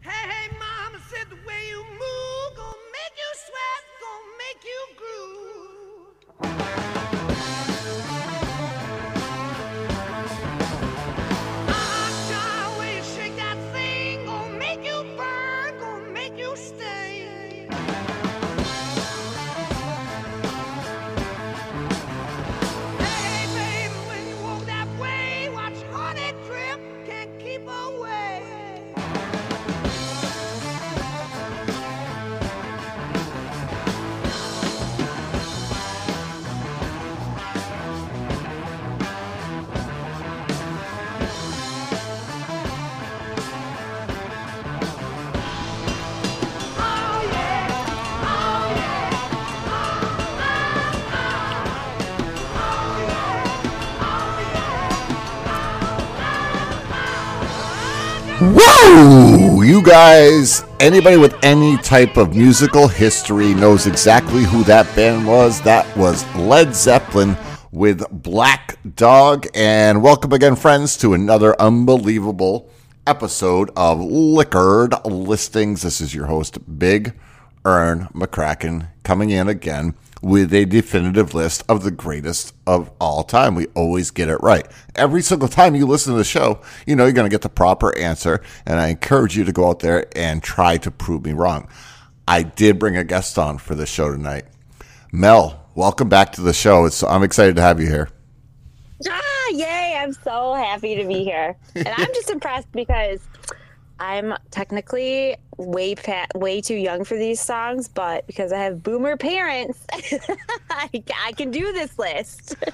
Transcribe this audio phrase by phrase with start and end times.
[0.00, 2.23] Hey, hey, mama said the way you move
[58.84, 65.60] You guys, anybody with any type of musical history knows exactly who that band was.
[65.62, 67.36] That was Led Zeppelin
[67.72, 69.46] with Black Dog.
[69.54, 72.68] And welcome again, friends, to another unbelievable
[73.06, 75.82] episode of Liquored Listings.
[75.82, 77.14] This is your host, Big
[77.66, 79.94] Ern McCracken, coming in again
[80.24, 83.54] with a definitive list of the greatest of all time.
[83.54, 84.66] We always get it right.
[84.94, 87.50] Every single time you listen to the show, you know you're going to get the
[87.50, 91.34] proper answer, and I encourage you to go out there and try to prove me
[91.34, 91.68] wrong.
[92.26, 94.46] I did bring a guest on for the show tonight.
[95.12, 96.86] Mel, welcome back to the show.
[96.86, 98.08] It's, I'm excited to have you here.
[99.06, 99.98] Ah, yay!
[100.00, 103.20] I'm so happy to be here, and I'm just impressed because
[104.00, 109.16] I'm technically way pa- way too young for these songs, but because I have boomer
[109.16, 109.86] parents,
[110.70, 110.90] I,
[111.24, 112.56] I can do this list.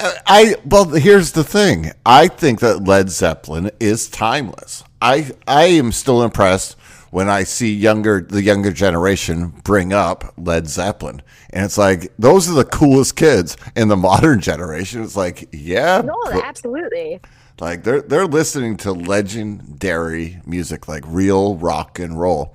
[0.00, 1.90] Uh, I well, here's the thing.
[2.06, 4.84] I think that Led Zeppelin is timeless.
[5.02, 6.76] I I am still impressed
[7.10, 12.48] when I see younger the younger generation bring up Led Zeppelin, and it's like those
[12.48, 15.02] are the coolest kids in the modern generation.
[15.02, 17.20] It's like, yeah, no, but- absolutely.
[17.60, 22.54] Like they're they're listening to legendary music, like real rock and roll.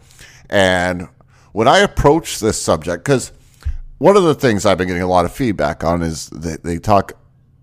[0.50, 1.08] And
[1.52, 3.32] when I approach this subject, because
[3.98, 6.78] one of the things I've been getting a lot of feedback on is that they
[6.78, 7.14] talk.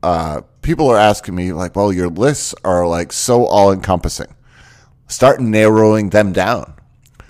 [0.02, 4.34] Uh, people are asking me like, "Well, your lists are like so all encompassing.
[5.08, 6.74] Start narrowing them down."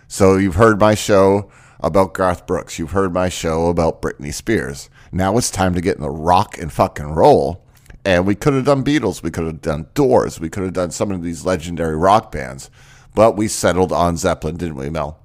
[0.06, 1.50] So you've heard my show
[1.80, 2.78] about Garth Brooks.
[2.78, 4.90] You've heard my show about Britney Spears.
[5.12, 7.64] Now it's time to get in the rock and fucking roll.
[8.04, 9.22] And we could have done Beatles.
[9.22, 10.40] We could have done Doors.
[10.40, 12.70] We could have done some of these legendary rock bands.
[13.14, 15.18] But we settled on Zeppelin, didn't we, Mel?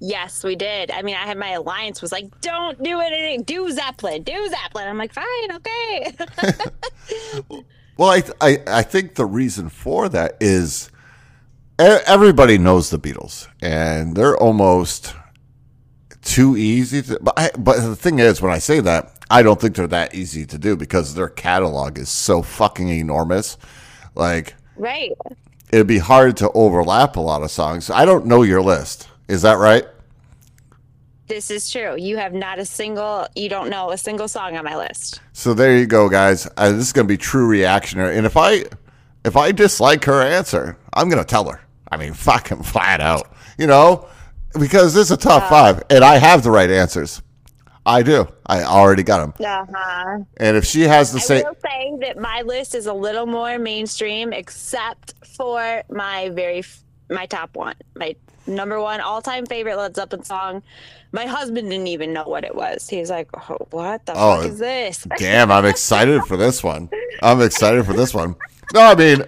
[0.00, 0.90] Yes, we did.
[0.90, 3.46] I mean, I had my alliance was like, "Don't do it.
[3.46, 4.22] Do Zeppelin.
[4.22, 6.16] Do Zeppelin." I'm like, "Fine, okay."
[7.98, 10.88] Well, I, I, I think the reason for that is
[11.80, 15.16] everybody knows the Beatles, and they're almost
[16.22, 17.18] too easy to.
[17.20, 20.14] But, I, but the thing is, when I say that, I don't think they're that
[20.14, 23.58] easy to do because their catalog is so fucking enormous.
[24.14, 25.12] Like, right.
[25.70, 27.90] it'd be hard to overlap a lot of songs.
[27.90, 29.08] I don't know your list.
[29.28, 29.84] Is that right?
[31.26, 31.94] This is true.
[31.98, 33.26] You have not a single.
[33.36, 35.20] You don't know a single song on my list.
[35.34, 36.48] So there you go, guys.
[36.56, 38.16] Uh, this is going to be true reactionary.
[38.16, 38.64] And if I
[39.26, 41.60] if I dislike her answer, I'm going to tell her.
[41.92, 44.08] I mean, fucking flat out, you know,
[44.58, 47.20] because this is a top five, and I have the right answers.
[47.88, 48.28] I do.
[48.44, 49.46] I already got them.
[49.46, 50.18] Uh-huh.
[50.36, 52.92] And if she has the I same, I will say that my list is a
[52.92, 56.62] little more mainstream, except for my very
[57.10, 58.14] my top one, my
[58.46, 60.62] number one all time favorite Led Zeppelin song.
[61.12, 62.86] My husband didn't even know what it was.
[62.86, 66.90] He's like, oh, "What the Oh, fuck is this?" damn, I'm excited for this one.
[67.22, 68.36] I'm excited for this one.
[68.74, 69.24] No, I mean,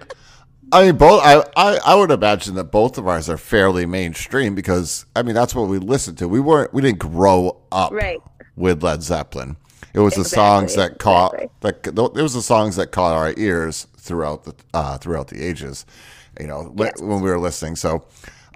[0.71, 1.21] I mean, both.
[1.23, 5.33] I, I, I would imagine that both of ours are fairly mainstream because I mean
[5.33, 6.27] that's what we listened to.
[6.27, 6.71] We weren't.
[6.73, 8.21] We didn't grow up Right.
[8.61, 9.57] With Led Zeppelin.
[9.93, 11.33] It was the songs that caught.
[11.33, 11.91] exactly.
[11.91, 15.85] That it was the songs that caught our ears throughout the uh, throughout the ages.
[16.39, 17.01] You know, Yes.
[17.01, 17.75] when we were listening.
[17.75, 18.05] So,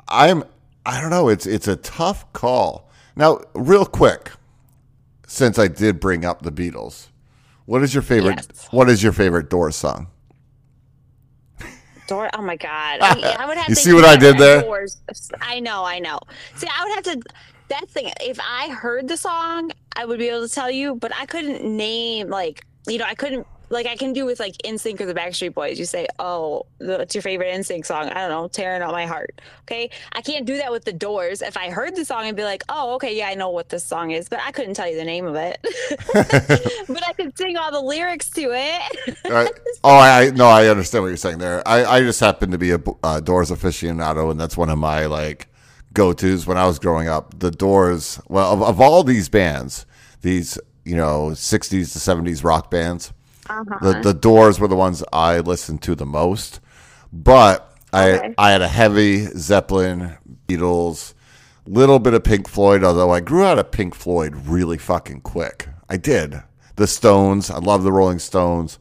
[0.08, 0.44] I'm.
[0.86, 1.28] I don't know.
[1.28, 2.90] It's it's a tough call.
[3.18, 4.32] Now, real quick,
[5.28, 7.08] since I did bring up the Beatles,
[7.66, 8.46] what is your favorite?
[8.50, 8.68] Yes.
[8.72, 10.08] What is your favorite Doors song?
[12.08, 12.30] Door.
[12.36, 12.70] Oh my god!
[13.02, 14.62] I, I would have You to see what I did there?
[14.62, 15.02] Doors.
[15.42, 15.84] I know.
[15.84, 16.20] I know.
[16.56, 17.22] See, I would have to.
[17.70, 18.12] That thing.
[18.22, 21.64] If I heard the song, I would be able to tell you, but I couldn't
[21.66, 23.06] name like you know.
[23.06, 25.80] I couldn't like I can do with like NSYNC or the Backstreet Boys.
[25.80, 29.42] You say, "Oh, what's your favorite NSYNC song?" I don't know, "Tearing Out My Heart."
[29.64, 31.42] Okay, I can't do that with the Doors.
[31.42, 33.84] If I heard the song, I'd be like, "Oh, okay, yeah, I know what this
[33.84, 35.58] song is," but I couldn't tell you the name of it.
[36.14, 39.18] but I could sing all the lyrics to it.
[39.30, 39.52] Right.
[39.84, 41.68] Oh, I I- no, I understand what you're saying there.
[41.68, 45.06] I, I just happen to be a uh, Doors aficionado, and that's one of my
[45.08, 45.48] like
[45.96, 47.40] go tos when I was growing up.
[47.40, 49.86] The Doors, well, of, of all these bands,
[50.22, 53.12] these you know '60s to '70s rock bands,
[53.82, 56.60] the the Doors were the ones I listened to the most.
[57.12, 58.34] But I Okay.
[58.38, 61.14] I had a heavy Zeppelin, Beatles,
[61.66, 62.84] little bit of Pink Floyd.
[62.84, 65.70] Although I grew out of Pink Floyd really fucking quick.
[65.90, 66.44] I did.
[66.76, 67.50] The Stones.
[67.50, 68.80] I love the Rolling Stones.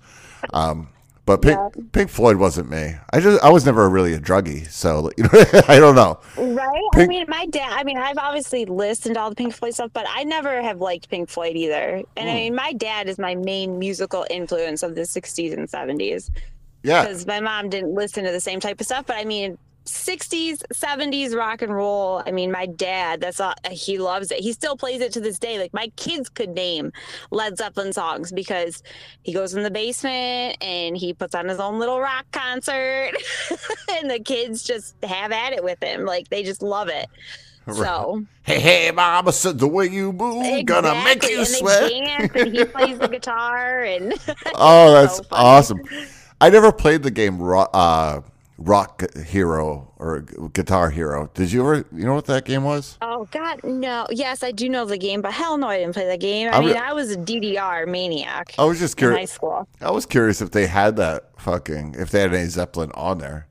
[0.53, 0.89] Um,
[1.27, 2.95] but Pink, Pink Floyd wasn't me.
[3.13, 6.19] I just I was never really a druggie, so you know, I don't know.
[6.37, 6.83] Right?
[6.93, 9.75] Pink- I mean, my dad, I mean, I've obviously listened to all the Pink Floyd
[9.75, 12.03] stuff, but I never have liked Pink Floyd either.
[12.17, 12.31] And Hmm.
[12.31, 16.31] I mean, my dad is my main musical influence of the 60s and 70s
[16.83, 19.07] Yeah, because my mom didn't listen to the same type of stuff.
[19.07, 22.23] But I mean, 60s, 70s rock and roll.
[22.27, 24.41] I mean, my dad, that's all, he loves it.
[24.41, 25.59] He still plays it to this day.
[25.59, 26.93] Like, my kids could name
[27.31, 28.83] Led Zeppelin songs because
[29.23, 33.13] he goes in the basement and he puts on his own little rock concert,
[33.93, 36.05] and the kids just have at it with him.
[36.05, 37.09] Like, they just love it.
[37.73, 41.91] So hey hey, mama said the way you move gonna make you and sweat.
[41.91, 44.13] And he plays the guitar and
[44.55, 45.81] Oh, that's so awesome.
[46.41, 48.21] I never played the game uh,
[48.57, 50.21] Rock Hero or
[50.53, 51.29] Guitar Hero.
[51.35, 51.85] Did you ever?
[51.93, 52.97] You know what that game was?
[53.03, 56.07] oh god no yes I do know the game but hell no I didn't play
[56.07, 59.13] that game I I'm- mean I was a DDR maniac I was just in high
[59.15, 59.33] curious.
[59.33, 63.19] school I was curious if they had that fucking if they had any Zeppelin on
[63.19, 63.49] there.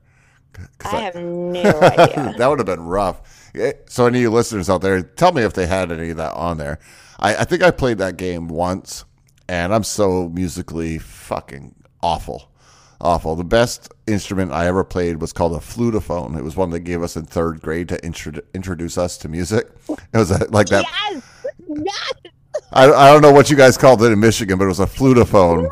[0.84, 3.50] I have no idea that would have been rough.
[3.56, 6.16] Eh, so, any of you listeners out there, tell me if they had any of
[6.16, 6.78] that on there.
[7.18, 9.04] I, I think I played that game once,
[9.48, 12.50] and I'm so musically fucking awful.
[13.04, 13.36] Awful.
[13.36, 16.38] The best instrument I ever played was called a flutophone.
[16.38, 19.68] It was one they gave us in third grade to intro- introduce us to music.
[19.90, 20.84] It was a, like that.
[21.12, 21.22] yes
[21.68, 22.12] yes
[22.72, 24.86] I, I don't know what you guys called it in Michigan, but it was a
[24.86, 25.68] flutophone.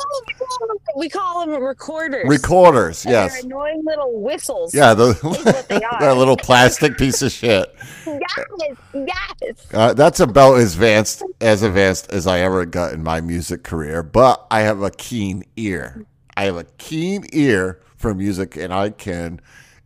[0.97, 3.43] we call them recorders Recorders, They're yes.
[3.45, 6.01] annoying little whistles Yeah, the, what they are.
[6.01, 7.75] that little plastic piece of shit.
[8.07, 13.23] yes yes Uh, that's about as advanced as advanced as I ever got in my
[13.23, 14.03] music career.
[14.03, 16.05] But I have a keen ear.
[16.37, 19.41] I have a keen ear for music, and I can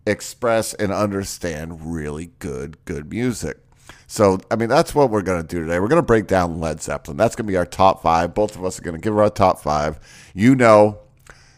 [0.06, 3.58] express and understand really good, good music.
[4.06, 5.80] So, I mean, that's what we're going to do today.
[5.80, 7.16] We're going to break down Led Zeppelin.
[7.16, 8.34] That's going to be our top five.
[8.34, 9.98] Both of us are going to give our top five.
[10.32, 11.00] You know,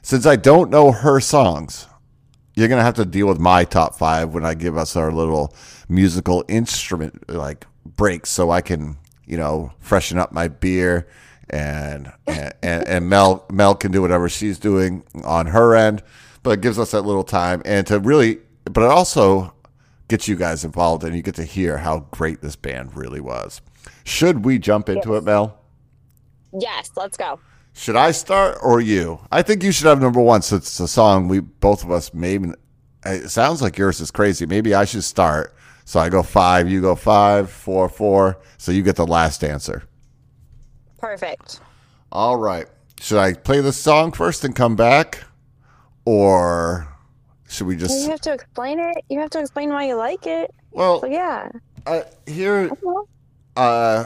[0.03, 1.87] since I don't know her songs,
[2.59, 5.55] you're gonna have to deal with my top five when I give us our little
[5.89, 11.07] musical instrument like breaks, so I can you know freshen up my beer,
[11.51, 16.03] and and, and, Mel Mel can do whatever she's doing on her end,
[16.43, 19.55] but it gives us that little time and to really, but it also
[20.09, 23.61] gets you guys involved and you get to hear how great this band really was.
[24.05, 25.59] Should we jump into it, Mel?
[26.59, 27.39] yes let's go
[27.75, 29.21] Should I start or you?
[29.31, 32.13] I think you should have number one since it's a song we both of us
[32.15, 32.51] maybe.
[33.05, 34.45] It sounds like yours is crazy.
[34.45, 35.55] Maybe I should start.
[35.85, 38.39] So I go five, you go five, four, four.
[38.59, 39.88] So you get the last answer.
[40.99, 41.61] Perfect
[42.13, 42.67] All right.
[43.01, 45.25] Should I play the song first and come back?
[46.05, 46.89] Or
[47.49, 48.03] should we just?
[48.03, 51.07] you have to explain it you have to explain why you like it Well, so
[51.07, 51.49] yeah
[51.89, 52.71] uh, here.
[53.57, 54.05] Uh,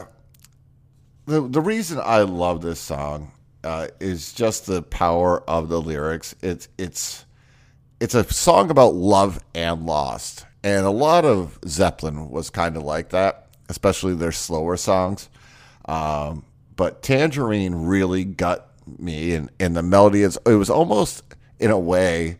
[1.25, 3.31] the the reason I love this song
[3.63, 6.33] uh, is just the power of the lyrics.
[6.41, 7.25] It's it's
[7.99, 12.83] it's a song about love and lost, and a lot of Zeppelin was kind of
[12.83, 15.29] like that, especially their slower songs.
[15.85, 18.67] Um, but Tangerine really got
[18.99, 21.23] me, and and the melody is it was almost
[21.59, 22.39] in a way.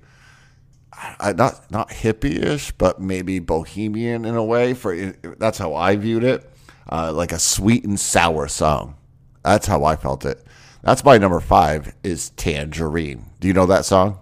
[1.19, 4.73] I, not not hippie-ish, but maybe bohemian in a way.
[4.73, 4.95] For
[5.37, 6.49] that's how I viewed it,
[6.91, 8.95] uh, like a sweet and sour song.
[9.43, 10.45] That's how I felt it.
[10.81, 13.25] That's my number five is Tangerine.
[13.39, 14.19] Do you know that song?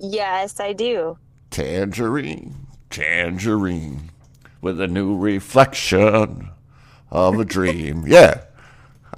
[0.00, 1.18] yes I do
[1.50, 4.10] Tangerine, tangerine,
[4.60, 6.50] with a new reflection
[7.10, 8.04] of a dream.
[8.06, 8.42] Yeah,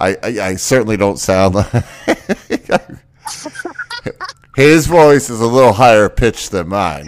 [0.01, 1.55] I I, I certainly don't sound.
[4.55, 7.07] His voice is a little higher pitched than mine.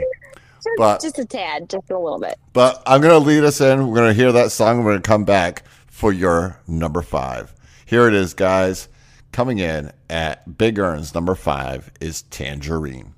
[0.63, 3.59] just, But- just a tad just a little bit But I'm going to lead us
[3.61, 3.87] in.
[3.87, 4.77] We're going to hear that song.
[4.79, 7.53] We're going to come back for your number five.
[7.85, 8.87] Here it is, guys.
[9.31, 13.12] Coming in at Big Ern's number five is Tangerine.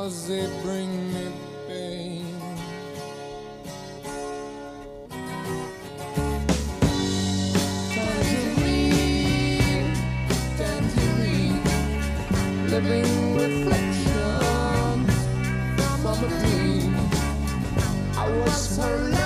[0.00, 1.24] Hours they bring me
[1.68, 2.24] pain.
[7.92, 9.12] Tangerine,
[10.56, 11.62] tangerine,
[12.70, 15.10] living reflections
[16.00, 16.92] from a dream.
[18.16, 19.19] I was her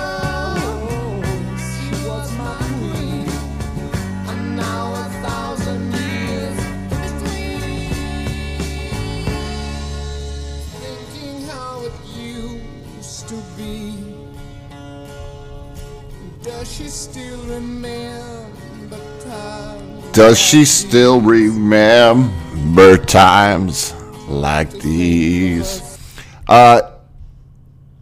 [16.65, 20.11] Does she still remember time?
[20.13, 23.93] Does she still remember times
[24.27, 25.99] like these?
[26.47, 26.81] Uh,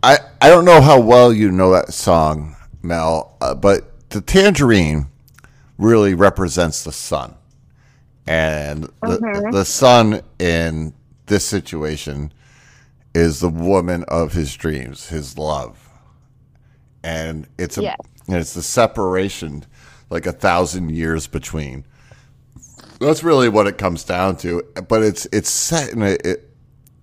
[0.02, 5.08] I I don't know how well you know that song, Mel, uh, but the tangerine
[5.78, 7.36] really represents the sun,
[8.28, 10.94] and the the sun in
[11.26, 12.32] this situation
[13.14, 15.90] is the woman of his dreams, his love,
[17.04, 17.96] and it's a Yeah.
[18.28, 19.66] And it's the separation,
[20.10, 21.86] like a thousand years between.
[23.00, 24.64] That's really what it comes down to.
[24.88, 26.50] But it's it's set in a it,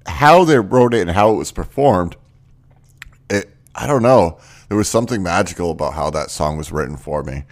[0.07, 2.17] how they wrote it and how it was performed.
[3.29, 4.39] It I don't know.
[4.69, 7.45] There was something magical about how that song was written for me.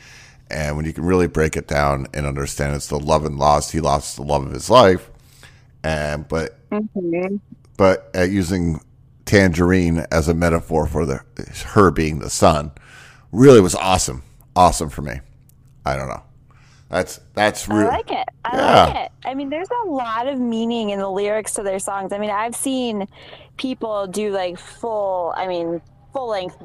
[0.51, 3.71] And when you can really break it down and understand it's the love and loss,
[3.71, 5.11] he lost the love of his life.
[5.85, 6.59] And but
[7.77, 8.81] but uh, using
[9.27, 11.23] tangerine as a metaphor for the
[11.67, 12.73] her being the sun
[13.33, 14.23] really was awesome.
[14.57, 15.21] Awesome for me.
[15.85, 16.23] I don't know.
[16.89, 18.27] That's that's really I like it.
[18.45, 18.85] I Yeah.
[18.85, 19.13] like it.
[19.29, 22.13] I mean, there's a lot of meaning in the lyrics to their songs.
[22.13, 23.07] I mean, I've seen
[23.59, 25.83] people do like full, I mean,
[26.13, 26.57] full length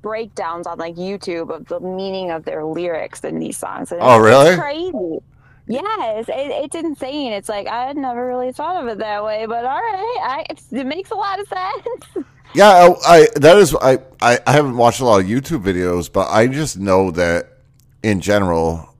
[0.00, 3.90] breakdowns on like YouTube of the meaning of their lyrics in these songs.
[3.90, 4.56] And Oh, it's really?
[4.56, 5.22] crazy.
[5.66, 7.32] Yes, it, it's insane.
[7.32, 10.46] It's like I had never really thought of it that way, but all right, I,
[10.50, 11.48] it's, it makes a lot of
[12.14, 12.26] sense.
[12.54, 12.68] Yeah,
[13.06, 16.28] I, I that is I, I I haven't watched a lot of YouTube videos, but
[16.30, 17.58] I just know that
[18.02, 18.94] in general,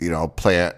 [0.00, 0.76] you know, Plant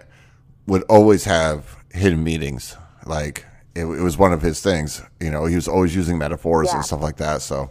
[0.65, 2.75] would always have hidden meanings.
[3.05, 3.45] Like
[3.75, 5.01] it, it was one of his things.
[5.19, 6.77] You know, he was always using metaphors Yeah.
[6.77, 7.41] and stuff like that.
[7.41, 7.69] So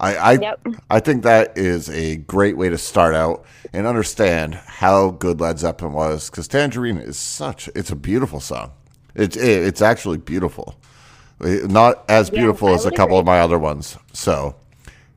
[0.00, 0.66] I I, Yep.
[0.90, 5.58] I think that is a great way to start out and understand how good Led
[5.58, 8.72] Zeppelin was because Tangerine is such it's a beautiful song.
[9.14, 10.74] It's it, it's actually beautiful.
[11.44, 13.98] Not as beautiful I as a couple of my other ones.
[14.12, 14.56] So,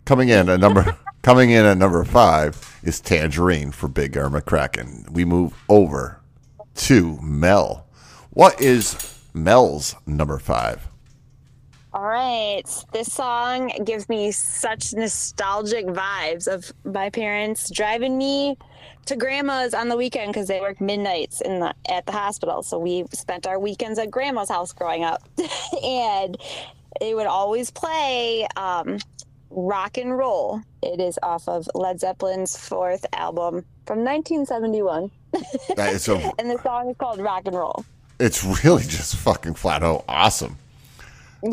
[0.05, 5.09] coming in at number coming in at number five is Tangerine for Big Ern McCracken.
[5.09, 6.19] We move over
[6.75, 7.85] to Mel.
[8.31, 10.87] What is Mel's number five?
[11.97, 12.61] All right.
[12.93, 18.55] This song gives me such nostalgic vibes of my parents driving me
[19.07, 22.61] to grandma's on the weekend because they work midnights in the at the hospital.
[22.61, 25.27] So we spent our weekends at grandma's house growing up.
[25.83, 26.37] and
[26.99, 28.99] they would always play um,
[29.49, 30.61] rock and roll.
[30.83, 35.09] It is off of Led Zeppelin's fourth album from 1971.
[35.75, 37.83] That is a, And the song is called Rock and Roll.
[38.19, 40.59] it's really just fucking flat out awesome.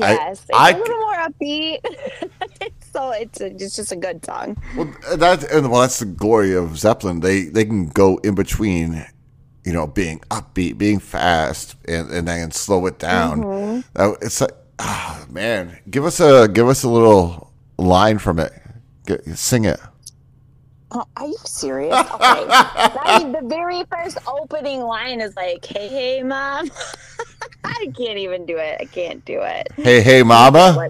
[0.00, 1.78] I- Yes, I it's c- a little more upbeat.
[2.92, 4.56] so it's a, it's just a good song.
[4.76, 7.20] Well, that and well, that's the glory of Zeppelin.
[7.20, 9.04] They they can go in between,
[9.64, 13.84] you know, being upbeat, being fast, and, and then slow it down.
[13.96, 18.52] Uh, It's like, ah, man, give us a give us a little line from it.
[19.06, 19.78] Get, sing it.
[20.94, 21.92] Oh, are you serious?
[21.92, 22.12] Okay.
[22.20, 26.70] I mean, the very first opening line is like, "Hey, hey, mom."
[27.64, 28.76] I can't even do it.
[28.80, 29.68] I can't do it.
[29.76, 30.88] Hey, hey, mama.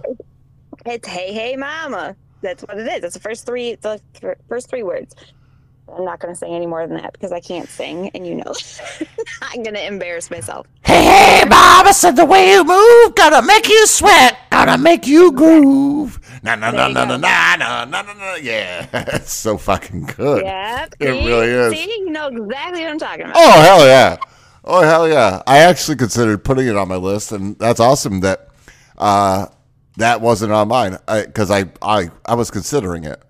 [0.85, 3.01] It's "Hey, hey, mama." That's what it is.
[3.01, 3.77] That's the first three.
[3.77, 5.15] The th- first three words.
[5.93, 8.55] I'm not gonna sing any more than that because I can't sing, and you know,
[9.43, 10.67] I'm gonna embarrass myself.
[10.85, 15.33] Hey, hey, mama said the way you move gonna make you sweat, gonna make you
[15.33, 16.19] groove.
[16.43, 17.17] Na na na There you na na go.
[17.19, 18.35] na na na na na.
[18.37, 20.43] Yeah, it's so fucking good.
[20.45, 20.95] Yep.
[21.01, 21.27] It see?
[21.27, 21.73] really is.
[21.75, 23.37] See, you know exactly what I'm talking about.
[23.37, 24.17] Oh hell yeah!
[24.65, 25.43] Oh hell yeah!
[25.47, 28.49] I actually considered putting it on my list, and that's awesome that
[28.99, 29.47] uh,
[29.99, 33.23] that wasn't on mine because I, I I was considering it,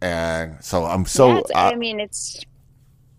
[0.00, 2.44] and so I'm so Yeah, uh, I mean, it's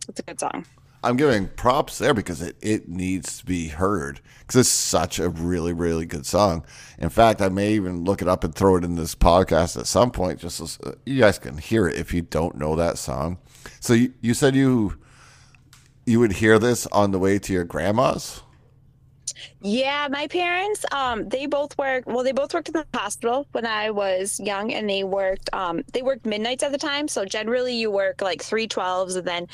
[0.08, 0.66] it's a good song.
[1.04, 5.30] I'm giving props there because it, it needs to be heard because it's such a
[5.30, 6.66] really really good song.
[7.00, 9.88] In fact, I may even look it up and throw it in this podcast at
[9.88, 12.98] some point, just so uh, you guys can hear it if you don't know that
[12.98, 13.40] song.
[13.80, 14.98] So you, you said you
[16.06, 18.42] you would hear this on the way to your grandma's.
[19.62, 22.08] Yeah, my parents, um, they both worked.
[22.08, 25.50] Well, they both worked in the hospital when I was young, and they worked.
[25.54, 27.08] Um, they worked midnights at the time.
[27.08, 29.48] So generally, you work like three twelves, and then,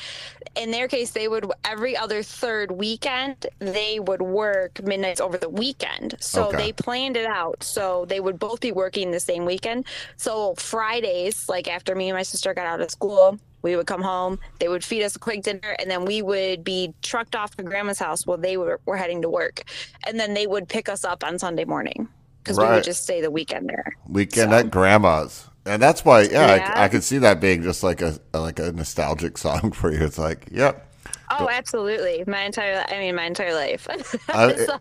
[0.56, 5.48] in their case, they would every other third weekend they would work midnights over the
[5.48, 6.14] weekend.
[6.20, 6.56] So Okay.
[6.56, 7.62] they planned it out.
[7.62, 9.86] So they would both be working the same weekend.
[10.16, 14.02] So Fridays, like after me and my sister got out of school, we would come
[14.02, 14.38] home.
[14.60, 17.62] They would feed us a quick dinner, and then we would be trucked off to
[17.62, 19.62] grandma's house while they were, were heading to work,
[20.06, 22.08] and then they would pick us up on Sunday morning
[22.42, 23.94] because we would just stay the weekend there.
[24.08, 26.22] Weekend So- at grandma's, and that's why.
[26.22, 26.72] Yeah, Yeah.
[26.76, 30.04] I, I could see that being just like a like a nostalgic song for you.
[30.04, 30.84] It's like, yep,
[31.30, 32.24] Oh, absolutely!
[32.26, 33.86] My entire, I mean, my entire life.
[34.30, 34.78] I- So-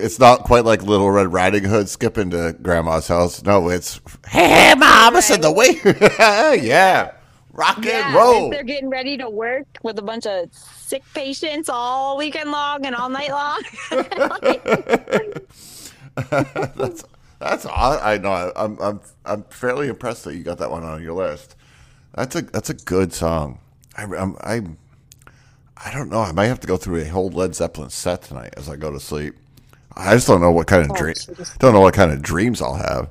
[0.00, 3.44] it's not quite like Little Red Riding Hood skipping to grandma's house.
[3.44, 5.80] No, it's hey, hey mom, I said the way.
[6.64, 7.12] yeah,
[7.58, 8.50] rock yeah, and roll.
[8.50, 12.94] they're getting ready to work with a bunch of sick patients all weekend long and
[12.94, 13.60] all night long.
[16.76, 17.04] that's
[17.40, 18.00] that's odd.
[18.00, 18.52] I know.
[18.56, 21.56] I'm I'm I'm fairly impressed that you got that one on your list.
[22.14, 23.58] That's a that's a good song.
[23.96, 24.62] I I'm, I
[25.76, 26.20] I don't know.
[26.20, 28.92] I might have to go through a whole Led Zeppelin set tonight as I go
[28.92, 29.34] to sleep.
[29.96, 31.14] I just don't know what kind of oh, dream.
[31.14, 31.58] jeez.
[31.58, 33.08] Don't know what kind of dreams I'll have.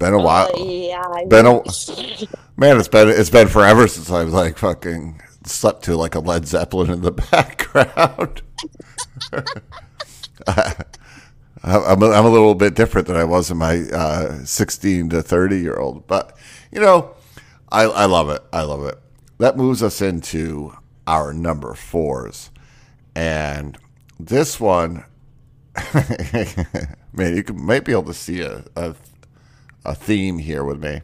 [0.00, 0.50] Been a while.
[0.54, 1.62] Oh, yeah, I Been a-
[2.56, 6.46] Man, it's been it's been forever since I've like fucking slept to like a Led
[6.46, 8.40] Zeppelin in the background.
[10.46, 10.74] I-
[11.62, 15.20] I'm a, I'm a little bit different than I was in my uh, 16 to
[15.22, 16.34] 30 year old, but
[16.72, 17.10] you know,
[17.70, 18.42] I I love it.
[18.50, 18.98] I love it.
[19.36, 20.72] That moves us into
[21.06, 22.50] our number fours,
[23.14, 23.76] and
[24.18, 25.04] this one,
[27.12, 28.94] man, you can, might be able to see a, a
[29.84, 31.02] a theme here with me.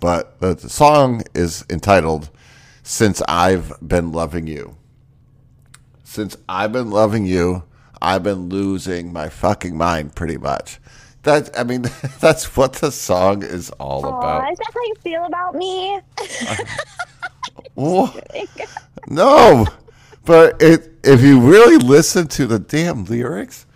[0.00, 2.30] But the, the song is entitled
[2.82, 4.76] Since I've Been Loving You.
[6.04, 7.62] Since I've been loving you,
[8.02, 10.80] I've been losing my fucking mind pretty much.
[11.22, 11.82] That I mean
[12.20, 14.52] that's what the song is all Aw, about.
[14.52, 16.00] is that how you feel about me?
[19.08, 19.66] No.
[20.24, 23.66] But it if you really listen to the damn lyrics,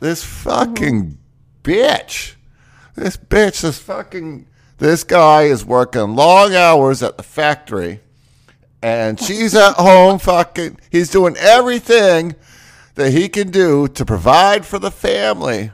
[0.00, 1.70] this fucking mm-hmm.
[1.70, 2.34] bitch.
[2.98, 4.46] This bitch, this fucking
[4.78, 8.00] this guy is working long hours at the factory
[8.82, 12.34] and she's at home fucking he's doing everything
[12.94, 15.70] that he can do to provide for the family.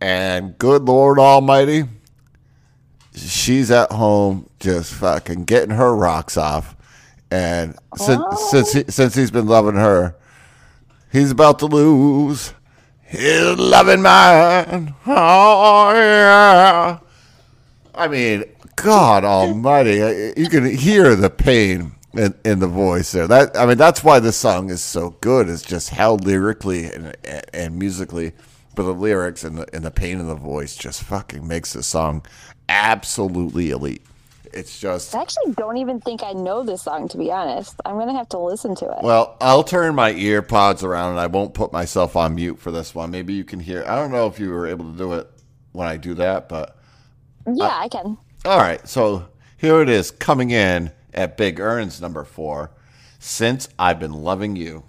[0.00, 1.84] And good Lord Almighty,
[3.14, 6.76] she's at home just fucking getting her rocks off.
[7.30, 10.16] And since since he, since he's been loving her,
[11.10, 12.52] he's about to lose
[13.06, 14.94] his loving mind.
[15.06, 16.98] Oh yeah.
[17.94, 18.44] I mean,
[18.76, 23.26] God Almighty, you can hear the pain in, in the voice there.
[23.26, 25.48] That I mean, that's why this song is so good.
[25.48, 27.16] It's just how lyrically and,
[27.52, 28.32] and musically,
[28.74, 31.82] but the lyrics and the, and the pain in the voice just fucking makes the
[31.82, 32.24] song
[32.68, 34.02] absolutely elite.
[34.54, 37.80] It's just I actually don't even think I know this song, to be honest.
[37.84, 39.02] I'm going to have to listen to it.
[39.02, 42.70] Well, I'll turn my ear pods around and I won't put myself on mute for
[42.70, 43.10] this one.
[43.10, 43.84] Maybe you can hear.
[43.86, 45.28] I don't know if you were able to do it
[45.72, 46.76] when I do that, but
[47.52, 48.16] yeah, I can.
[48.44, 48.86] all right.
[48.88, 52.70] So here it is coming in at Big Erns number four.
[53.18, 54.84] Since I've been loving you.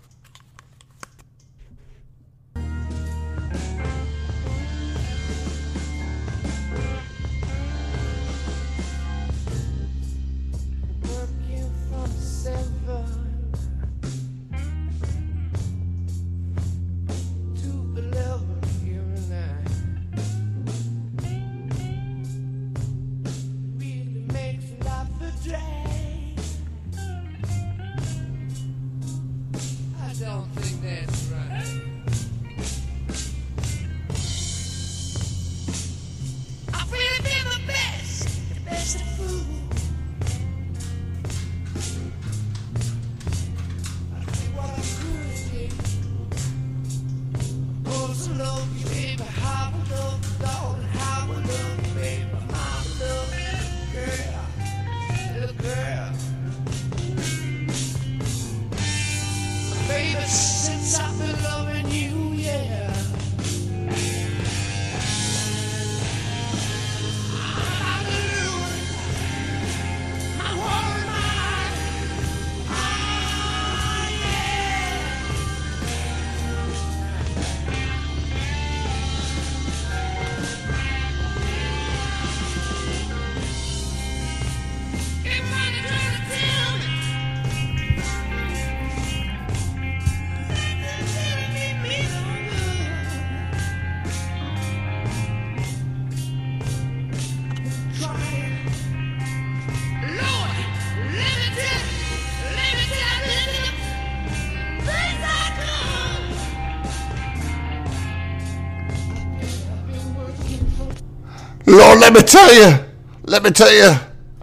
[112.16, 112.86] Me tell you,
[113.24, 113.94] let me tell you,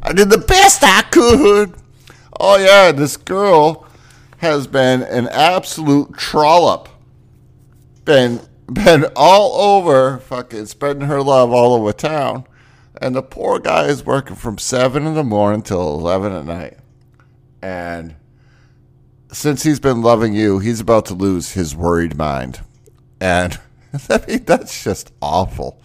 [0.03, 1.73] I did the best I could.
[2.39, 3.87] Oh yeah, this girl
[4.39, 6.91] has been an absolute trollop.
[8.05, 12.47] Been been all over, fucking spreading her love all over town,
[13.01, 16.77] and the poor guy is working from seven in the morning till eleven at night,
[17.63, 18.17] and
[19.33, 22.61] since he's been loving you, he's about to lose his worried mind,
[23.19, 23.59] and
[24.11, 25.81] I mean that's just awful.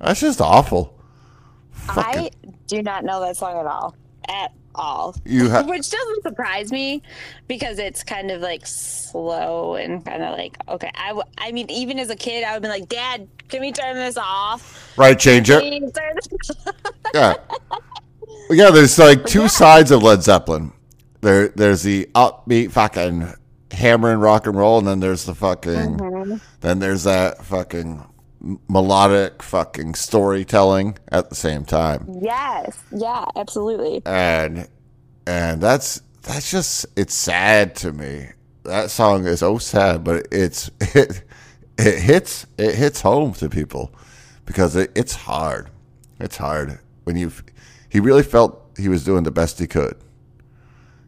[0.00, 0.95] That's just awful.
[1.88, 2.30] I
[2.66, 3.96] do not know that song at all.
[4.28, 5.16] At all.
[5.24, 7.02] You ha- Which doesn't surprise me
[7.48, 10.90] because it's kind of like slow and kind of like, okay.
[10.94, 13.72] I, w- I mean, even as a kid, I would be like, Dad, can we
[13.72, 14.96] turn this off?
[14.96, 15.60] Right, changer.
[15.60, 16.74] Please turn
[17.14, 17.34] Yeah.
[18.50, 20.72] Yeah, there's like two sides of Led Zeppelin.
[21.20, 23.32] There there's the upbeat fucking
[23.72, 26.36] hammering rock and roll and then there's the fucking mm-hmm.
[26.60, 28.04] then there's that fucking
[28.68, 32.06] melodic fucking storytelling at the same time.
[32.20, 32.78] Yes.
[32.92, 34.02] Yeah, absolutely.
[34.06, 34.68] And
[35.26, 38.28] and that's that's just it's sad to me.
[38.64, 41.22] That song is so sad, but it's it
[41.78, 43.92] it hits it hits home to people
[44.44, 45.70] because it, it's hard.
[46.20, 47.32] It's hard when you
[47.88, 49.96] he really felt he was doing the best he could.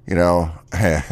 [0.06, 1.10] You know, Yeah,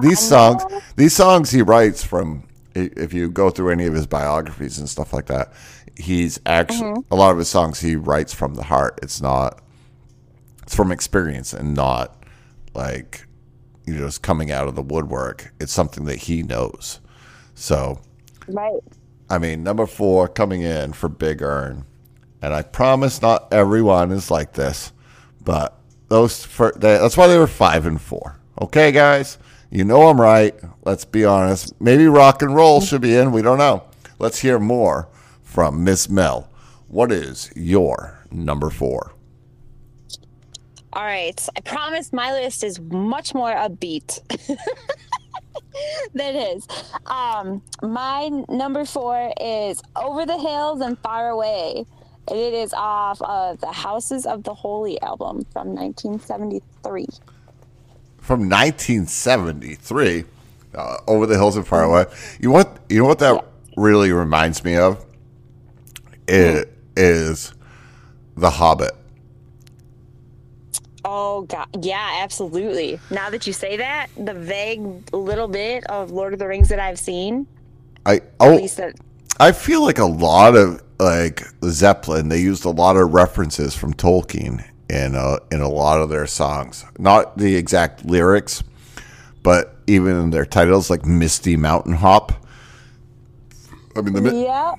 [0.00, 0.62] these I songs,
[0.96, 2.44] these songs he writes from.
[2.74, 5.52] If you go through any of his biographies and stuff like that,
[5.96, 7.12] he's actually Mm-hmm.
[7.14, 8.98] a lot of his songs he writes from the heart.
[9.02, 9.60] It's not.
[10.62, 12.24] It's from experience and not
[12.74, 13.26] like
[13.86, 15.52] you know just coming out of the woodwork.
[15.60, 17.00] It's something that he knows.
[17.54, 18.00] So
[18.48, 18.80] Right.
[19.30, 21.84] I mean, number four coming in for Big Ern,
[22.42, 24.92] and I promise not everyone is like this,
[25.42, 28.38] but those for, they, that's why they were five and four.
[28.60, 29.38] Okay, guys,
[29.72, 30.54] you know I'm right.
[30.84, 31.80] Let's be honest.
[31.80, 33.32] Maybe rock and roll should be in.
[33.32, 33.84] We don't know.
[34.18, 35.08] Let's hear more
[35.42, 36.50] from Miss Mel.
[36.88, 39.14] What is your number four?
[40.92, 41.48] All right.
[41.56, 44.20] I promise my list is much more upbeat
[46.14, 46.68] than his.
[47.06, 51.86] Um, my number four is Over the Hills and Far Away.
[52.28, 57.06] And it is off of the Houses of the Holy album from 1973.
[58.22, 60.24] From 1973,
[60.76, 62.06] uh, Over the Hills and Far Away.
[62.40, 62.78] You know what?
[62.88, 63.44] You know what that
[63.76, 65.04] really reminds me of?
[66.28, 67.52] It is
[68.36, 68.92] The Hobbit.
[71.04, 73.00] Oh god, yeah, absolutely.
[73.10, 76.78] Now that you say that, the vague little bit of Lord of the Rings that
[76.78, 77.48] I've seen,
[78.06, 78.94] I at oh least that
[79.40, 82.28] I feel like a lot of like Zeppelin.
[82.28, 86.26] They used a lot of references from Tolkien in uh, in a lot of their
[86.26, 86.84] songs.
[86.98, 88.62] Not the exact lyrics,
[89.42, 92.32] but even in their titles, like "Misty Mountain Hop."
[93.96, 94.74] I mean, the yeah,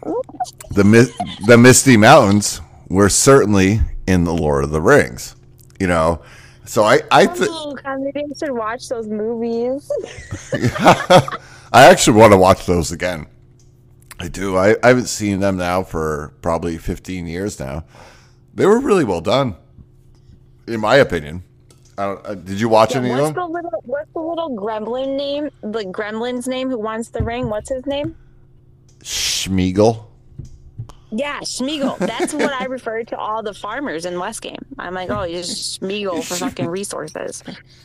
[0.72, 1.12] the
[1.48, 5.36] the Misty Mountains were certainly in the Lord of the Rings.
[5.80, 6.22] You know,
[6.66, 9.92] so I I th- oh, God, maybe I should watch those movies.
[11.74, 13.26] I actually want to watch those again.
[14.20, 14.56] I do.
[14.56, 17.84] I, I haven't seen them now for probably 15 years now.
[18.54, 19.56] They were really well done,
[20.68, 21.44] in my opinion.
[21.98, 23.36] I don't, uh, did you watch any what's of them?
[23.36, 25.50] the little what's the little gremlin name?
[25.62, 27.50] The gremlin's name who wants the ring?
[27.50, 28.16] What's his name?
[29.02, 30.06] Schmiegel.
[31.16, 32.00] Yeah, Schmiegel.
[32.00, 34.66] That's what I refer to all the farmers in West Game.
[34.80, 37.44] I'm like, oh, you're Schmiegel for fucking resources.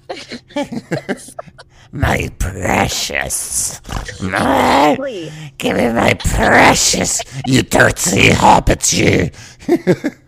[1.93, 3.83] My precious.
[4.23, 5.33] My, Please.
[5.59, 9.31] give me my precious, you dirty hobbit, you.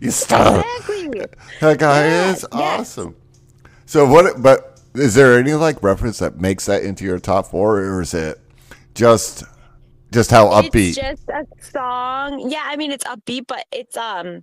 [0.00, 1.28] You stole Exactly.
[1.60, 2.78] That guy Yeah, is yeah.
[2.80, 3.16] awesome.
[3.86, 4.42] So what?
[4.42, 8.14] But is there any like reference that makes that into your top four, or is
[8.14, 8.40] it
[8.94, 9.44] just
[10.12, 10.70] just how upbeat?
[10.70, 12.50] It's just a song.
[12.50, 14.42] Yeah, I mean it's upbeat, but it's um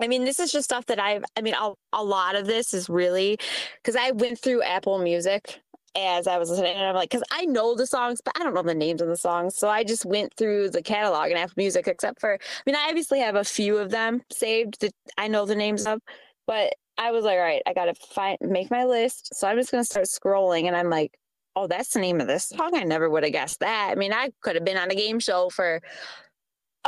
[0.00, 2.74] I mean this is just stuff that I've I mean a, a lot of this
[2.74, 3.38] is really
[3.84, 5.60] cuz I went through Apple Music
[5.96, 8.54] as I was listening and I'm like cuz I know the songs but I don't
[8.54, 9.56] know the names of the songs.
[9.56, 12.88] So I just went through the catalog in Apple Music except for I mean I
[12.88, 16.00] obviously have a few of them saved that I know the names of,
[16.46, 19.34] but I was like, all right, I got to find make my list.
[19.34, 21.18] So I'm just going to start scrolling and I'm like
[21.56, 22.72] oh, that's the name of this song.
[22.74, 23.90] I never would have guessed that.
[23.90, 25.80] I mean, I could have been on a game show for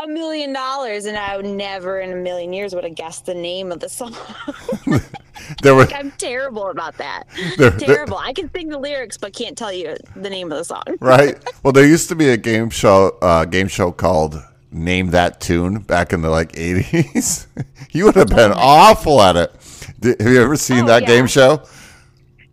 [0.03, 3.35] a million dollars and I would never in a million years would have guessed the
[3.35, 4.15] name of the song.
[5.63, 7.25] there were I'm terrible about that.
[7.57, 8.19] There- there- terrible.
[8.19, 10.83] I can sing the lyrics but can't tell you the name of the song.
[11.01, 11.37] right.
[11.63, 15.79] Well, there used to be a game show uh, game show called Name That Tune
[15.79, 17.47] back in the like eighties.
[17.93, 19.53] you would have been awful at it.
[20.01, 21.09] Did, have you ever seen Oh, that yeah.
[21.09, 21.63] game show?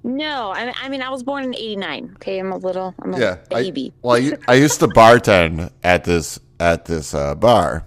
[0.05, 2.11] No, I, I mean, I was born in 89.
[2.15, 3.93] Okay, I'm a little, I'm a Yeah, baby.
[3.95, 7.85] I, well, I used to bartend at this at this uh, bar,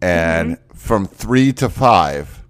[0.00, 2.42] and from three to five,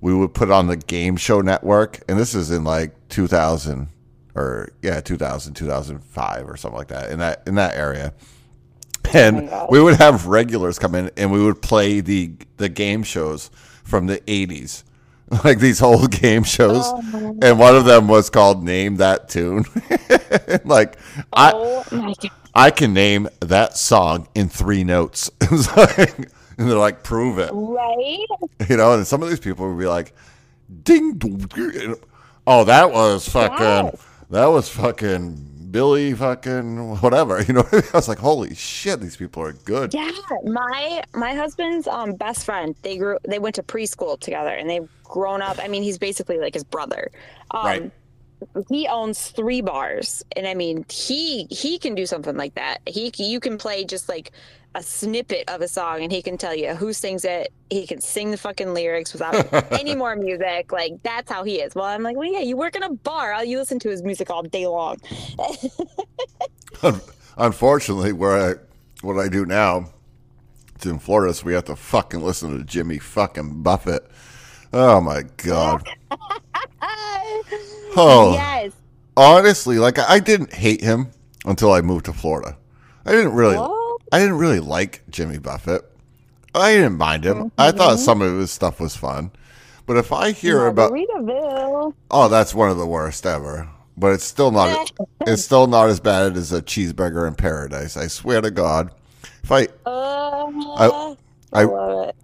[0.00, 3.88] we would put on the game show network, and this is in like 2000
[4.34, 8.14] or yeah, 2000, 2005 or something like that in that in that area.
[9.14, 13.50] And we would have regulars come in, and we would play the the game shows
[13.84, 14.84] from the 80s,
[15.44, 16.86] like these old game shows.
[17.42, 19.64] and one of them was called "Name That Tune."
[20.64, 20.96] like
[21.32, 21.52] I.
[21.54, 22.30] oh god.
[22.56, 25.30] I can name that song in three notes.
[25.76, 27.50] Like- and they're like, prove it.
[27.52, 28.24] Right?
[28.70, 30.14] You know, and some of these people would be like,
[30.84, 31.20] ding,
[32.46, 34.06] oh, that was fucking, Yes.
[34.30, 37.42] that was fucking Billy fucking whatever.
[37.42, 39.92] You know, I was like, holy shit, these people are good.
[39.92, 40.10] Yeah,
[40.44, 42.74] my my husband's um best friend.
[42.80, 43.18] They grew.
[43.28, 45.58] They went to preschool together, and they've grown up.
[45.62, 47.10] I mean, he's basically like his brother.
[47.50, 47.92] Um, Right.
[48.68, 52.78] He owns three bars, and I mean, he he can do something like that.
[52.86, 54.32] He you can play just like
[54.74, 57.52] a snippet of a song, and he can tell you who sings it.
[57.70, 60.70] He can sing the fucking lyrics without any more music.
[60.70, 61.74] Like that's how he is.
[61.74, 63.32] Well, I'm like, well, yeah, you work in a bar.
[63.32, 64.98] All you listen to his music all day long.
[67.38, 68.54] Unfortunately, where I,
[69.00, 69.90] what I do now,
[70.74, 74.06] it's in Florida, so we have to fucking listen to Jimmy fucking Buffett.
[74.78, 75.88] Oh my God.
[77.98, 78.34] Oh.
[78.34, 78.72] Yes.
[79.16, 81.08] honestly, like I didn't hate him
[81.46, 82.58] until I moved to Florida.
[83.06, 84.02] I didn't really, What?
[84.12, 85.82] I didn't really like Jimmy Buffett.
[86.54, 87.50] I didn't mind him.
[87.56, 87.78] I Mm-hmm.
[87.78, 89.30] thought some of his stuff was fun,
[89.86, 90.92] but if I hear about,
[92.10, 93.66] oh, that's one of the worst ever.
[93.96, 97.96] But it's still not, it's still not as bad as a cheeseburger in paradise.
[97.96, 98.90] I swear to God.
[99.42, 101.16] If I, Uh, I-
[101.54, 102.16] I, I- love it.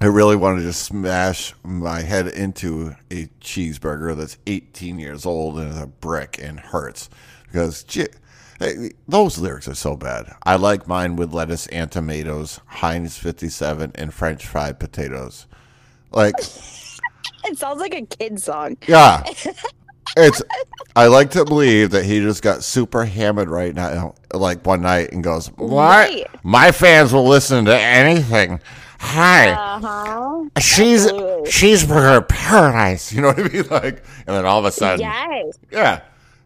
[0.00, 5.70] I really wanted to smash my head into a cheeseburger that's 18 years old and
[5.70, 7.10] is a brick and hurts
[7.46, 8.06] because gee,
[8.58, 10.34] hey, those lyrics are so bad.
[10.44, 15.46] I like mine with lettuce and tomatoes, Heinz 57, and French fried potatoes.
[16.12, 16.34] Like,
[17.44, 18.76] It sounds like a kid song.
[18.86, 19.22] yeah,
[20.16, 20.42] it's.
[20.96, 25.12] I like to believe that he just got super hammered right now, like one night,
[25.12, 25.70] and goes, "What?
[25.72, 26.26] Right.
[26.42, 28.60] My fans will listen to anything."
[29.02, 30.44] Hi, Uh huh.
[30.60, 31.50] cheese Absolutely.
[31.50, 33.12] cheeseburger paradise.
[33.12, 33.64] You know what I mean?
[33.70, 35.58] Like, and then all of a sudden, Yes.
[35.70, 36.02] Yeah,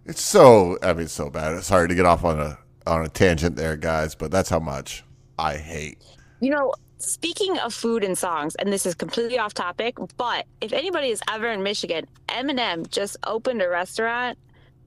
[0.07, 0.79] it's so.
[0.83, 1.55] I mean, so bad.
[1.57, 4.14] It's hard to get off on a on a tangent there, guys.
[4.14, 5.03] But that's how much
[5.38, 5.99] I hate.
[6.40, 10.73] You know, speaking of food and songs, and this is completely off topic, but if
[10.73, 14.38] anybody is ever in Michigan, Eminem just opened a restaurant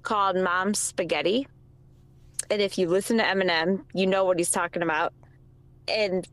[0.04, 1.48] called Mom's Spaghetti.
[2.50, 5.12] And if you listen to Eminem, you know what he's talking about.
[5.90, 6.26] And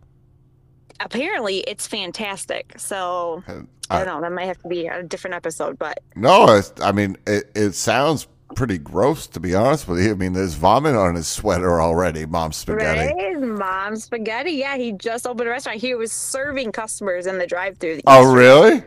[1.05, 2.75] apparently it's fantastic.
[2.79, 6.47] So I I, don't know, that might have to be a different episode, but no,
[6.57, 10.13] it's, I mean, it, it sounds pretty gross to be honest with you.
[10.13, 12.25] I mean, there's vomit on his sweater already.
[12.27, 13.13] Mom's spaghetti.
[13.15, 13.41] Right?
[13.41, 14.53] Mom's Spaghetti.
[14.53, 15.81] Yeah, he just opened a restaurant.
[15.81, 18.01] He was serving customers in the drive-through.
[18.07, 18.83] Oh, really?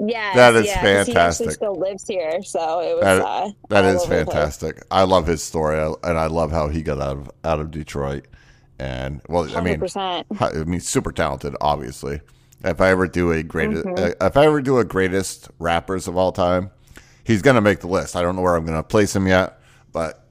[0.00, 1.50] Yeah, That is yeah, 'cause He fantastic.
[1.52, 3.02] still lives here, so it was.
[3.02, 4.34] That, uh, that is over the place.
[4.34, 4.84] fantastic.
[4.92, 8.26] I love his story, and I love how he got out of out of Detroit.
[8.78, 10.24] And well, I mean, 100%.
[10.40, 12.20] I mean, super talented, obviously.
[12.64, 14.22] If I ever do a greatest, Mm-hmm.
[14.22, 16.70] uh, if I ever do a greatest rappers of all time,
[17.24, 18.16] he's gonna make the list.
[18.16, 19.58] I don't know where I'm gonna place him yet,
[19.92, 20.24] but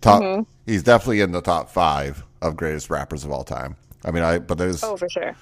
[0.00, 0.42] top, Mm-hmm.
[0.66, 3.76] he's definitely in the top five of greatest rappers of all time.
[4.04, 5.34] I mean, I but there's Oh, for sure.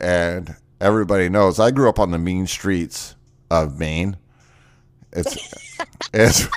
[0.00, 3.14] and everybody knows I grew up on the mean streets
[3.50, 4.16] of Maine.
[5.12, 5.36] It's
[6.14, 6.48] it's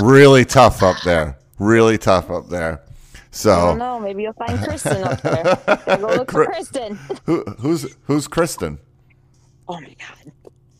[0.00, 1.36] really tough up there.
[1.58, 2.80] Really tough up there.
[3.32, 4.00] I So don't know.
[4.00, 5.42] Maybe you'll find Kristen up there.
[5.66, 6.96] Gotta go look for Kristen.
[7.26, 8.78] who who's who's Kristen?
[9.68, 10.32] Oh my god.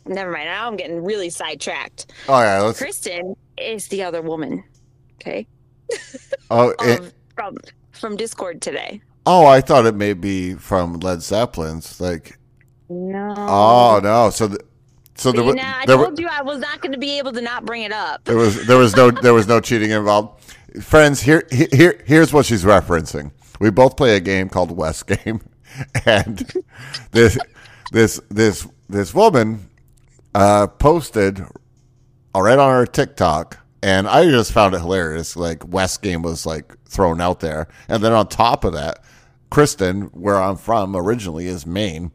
[0.06, 0.46] Never mind.
[0.46, 2.12] Now I'm getting really sidetracked.
[2.28, 2.78] Oh yeah, let's.
[2.78, 4.64] Kristen is the other woman.
[5.20, 5.46] Okay.
[6.52, 7.56] Oh, um, it, Of, from
[7.92, 9.00] from Discord today.
[9.26, 12.00] oh, I thought it may be from Led Zeppelin's.
[12.00, 12.38] Like,
[12.88, 13.34] No.
[13.36, 14.58] oh no, so the,
[15.14, 16.98] so there, See, wa- now I there, wa- told you I was not going to
[16.98, 18.24] be able to not bring it up.
[18.24, 20.44] there was there was no there was no cheating involved.
[20.78, 23.32] Friends, here here here's what she's referencing.
[23.58, 25.40] We both play a game called West Game,
[26.06, 26.52] and
[27.10, 27.36] this
[27.90, 29.68] this this this woman
[30.34, 31.44] uh, posted
[32.34, 35.36] right on her TikTok, and I just found it hilarious.
[35.36, 39.02] Like West Game was like thrown out there, and then on top of that,
[39.50, 42.12] Kristen, where I'm from originally, is Maine,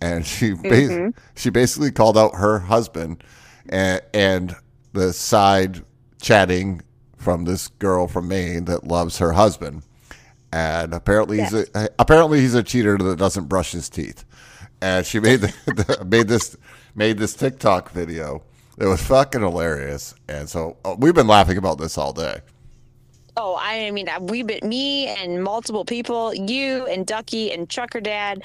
[0.00, 3.22] and she ba- she basically called out her husband
[3.68, 4.56] and, and
[4.92, 5.84] the side
[6.20, 6.82] chatting
[7.22, 9.82] from this girl from Maine that loves her husband,
[10.52, 14.24] and apparently he's a, apparently he's a cheater that doesn't brush his teeth,
[14.80, 16.56] and she made the, the, made this
[16.94, 18.42] made this TikTok video.
[18.78, 22.40] It was fucking hilarious, and so uh, we've been laughing about this all day.
[23.36, 28.42] Oh, I mean, we've been me and multiple people, you and Ducky and Trucker Dad.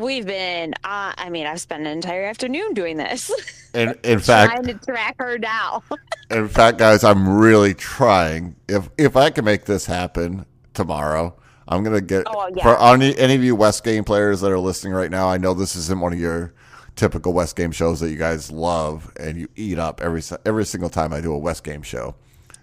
[0.00, 0.74] We've been.
[0.84, 3.30] Uh, I mean, I've spent an entire afternoon doing this,
[3.74, 5.82] In in fact, trying to track her down.
[6.30, 8.56] in fact, guys, I'm really trying.
[8.68, 11.34] If if I can make this happen tomorrow,
[11.68, 12.62] I'm gonna get Oh, yeah.
[12.62, 15.28] for any any of you West Game players that are listening right now.
[15.28, 16.52] I know this isn't one of your
[16.96, 20.90] typical West Game shows that you guys love and you eat up every every single
[20.90, 22.14] time I do a West Game show.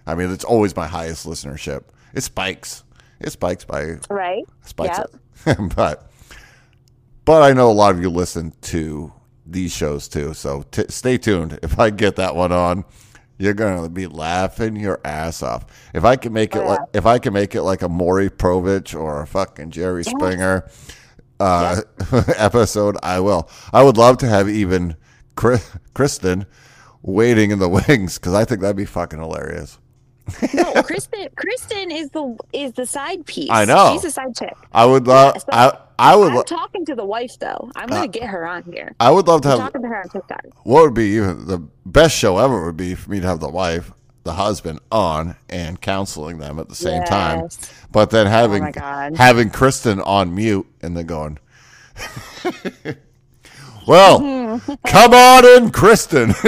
[0.06, 1.84] I mean, it's always my highest listenership.
[2.14, 2.84] It spikes.
[3.20, 4.44] It spikes by right?
[4.64, 4.98] spikes
[5.46, 5.58] Yep.
[5.76, 6.10] but
[7.24, 9.12] but I know a lot of you listen to
[9.46, 10.34] these shows too.
[10.34, 11.58] So t- stay tuned.
[11.62, 12.84] If I get that one on,
[13.38, 15.66] you're gonna be laughing your ass off.
[15.94, 18.30] If I can make it Oh, like if I can make it like a Maury
[18.30, 20.68] Povich or a fucking Jerry Springer
[21.40, 21.80] uh,
[22.36, 23.48] episode, I will.
[23.72, 24.96] I would love to have even
[25.34, 26.46] Chris- Kristen
[27.02, 29.78] waiting in the wings because I think that'd be fucking hilarious.
[30.54, 31.28] No, Kristen.
[31.36, 33.50] Kristen is the is the side piece.
[33.50, 33.92] I know.
[33.94, 34.54] She's a side chick.
[34.72, 35.34] I would love.
[35.36, 36.28] Yeah, so I I would.
[36.30, 37.70] I'm lo- talking to the wife though.
[37.76, 38.94] I'm gonna uh, get her on here.
[39.00, 39.66] I would love to I'm have.
[39.72, 40.46] talking to her on TikTok.
[40.64, 43.50] what would be even the best show ever would be for me to have the
[43.50, 43.92] wife,
[44.24, 47.40] the husband on and counseling them at the same time.
[47.42, 47.58] Yes.
[47.62, 49.16] Oh But then oh having my God.
[49.16, 51.38] having Kristen on mute and then going,
[53.86, 54.74] Well, mm-hmm.
[54.86, 56.34] come on in, Kristen.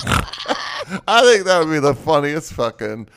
[1.08, 3.08] I think that would be the funniest fucking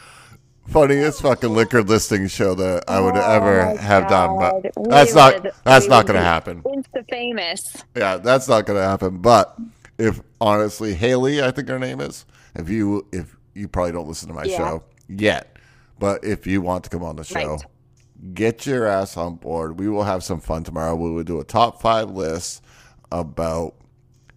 [0.68, 4.40] funniest fucking liquor listing show that I would oh ever Oh my have done.
[4.40, 4.62] God.
[4.64, 6.62] But We that's not would- that's not gonna happen.
[6.64, 7.84] Insta famous.
[7.96, 9.18] Yeah, that's not going to happen.
[9.18, 9.58] But
[9.98, 12.26] if honestly, Haley, I think her name is.
[12.56, 14.58] If you if you probably don't listen to my Yeah.
[14.58, 15.58] show yet,
[16.00, 18.34] but if you want to come on the show, Right.
[18.34, 19.80] get your ass on board.
[19.80, 20.96] We will have some fun tomorrow.
[20.96, 22.64] We will do a top five list
[23.12, 23.76] about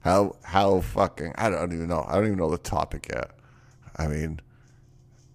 [0.04, 2.04] how how fucking I don't even know.
[2.06, 3.30] I don't even know the topic yet.
[3.96, 4.38] I mean,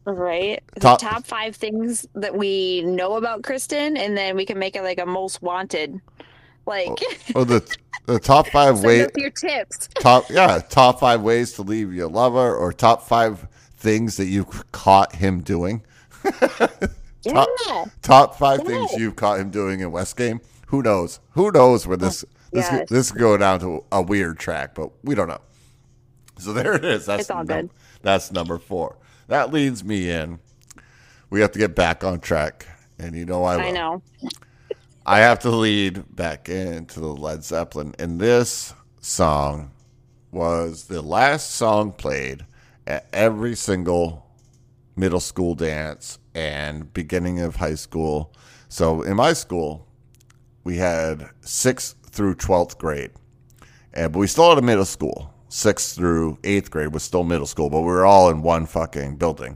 [0.05, 0.63] Right.
[0.79, 4.75] Top- the top five things that we know about Kristen, and then we can make
[4.75, 5.99] it like a most wanted.
[6.67, 7.05] Like, oh,
[7.35, 9.89] oh the the top five ways your tips.
[9.99, 14.45] top yeah top five ways to leave your lover or top five things that you
[14.71, 15.81] caught him doing.
[17.23, 17.85] Yeah.
[18.01, 20.39] Top five things you've caught him doing in West Game.
[20.67, 21.19] Who knows?
[21.31, 22.89] Who knows where this this Yes.
[22.89, 25.41] this could go down to a weird track, but we don't know.
[26.37, 27.05] So there it is.
[27.05, 27.69] That's It's all num- good.
[28.01, 28.97] That's number four.
[29.27, 30.39] That leads me in.
[31.29, 32.65] We have to get back on track,
[32.97, 33.63] and you know I will.
[33.65, 34.01] I know.
[35.05, 37.93] I have to lead back into the Led Zeppelin.
[37.99, 39.71] And this song
[40.31, 42.45] was the last song played
[42.87, 44.25] at every single
[44.95, 48.33] middle school dance and beginning of high school.
[48.67, 49.87] So in my school,
[50.63, 53.11] we had sixth through 12th grade.
[53.93, 55.33] And, but we still had a middle school.
[55.47, 59.15] Sixth through eighth grade was still middle school, but we were all in one fucking
[59.15, 59.55] building.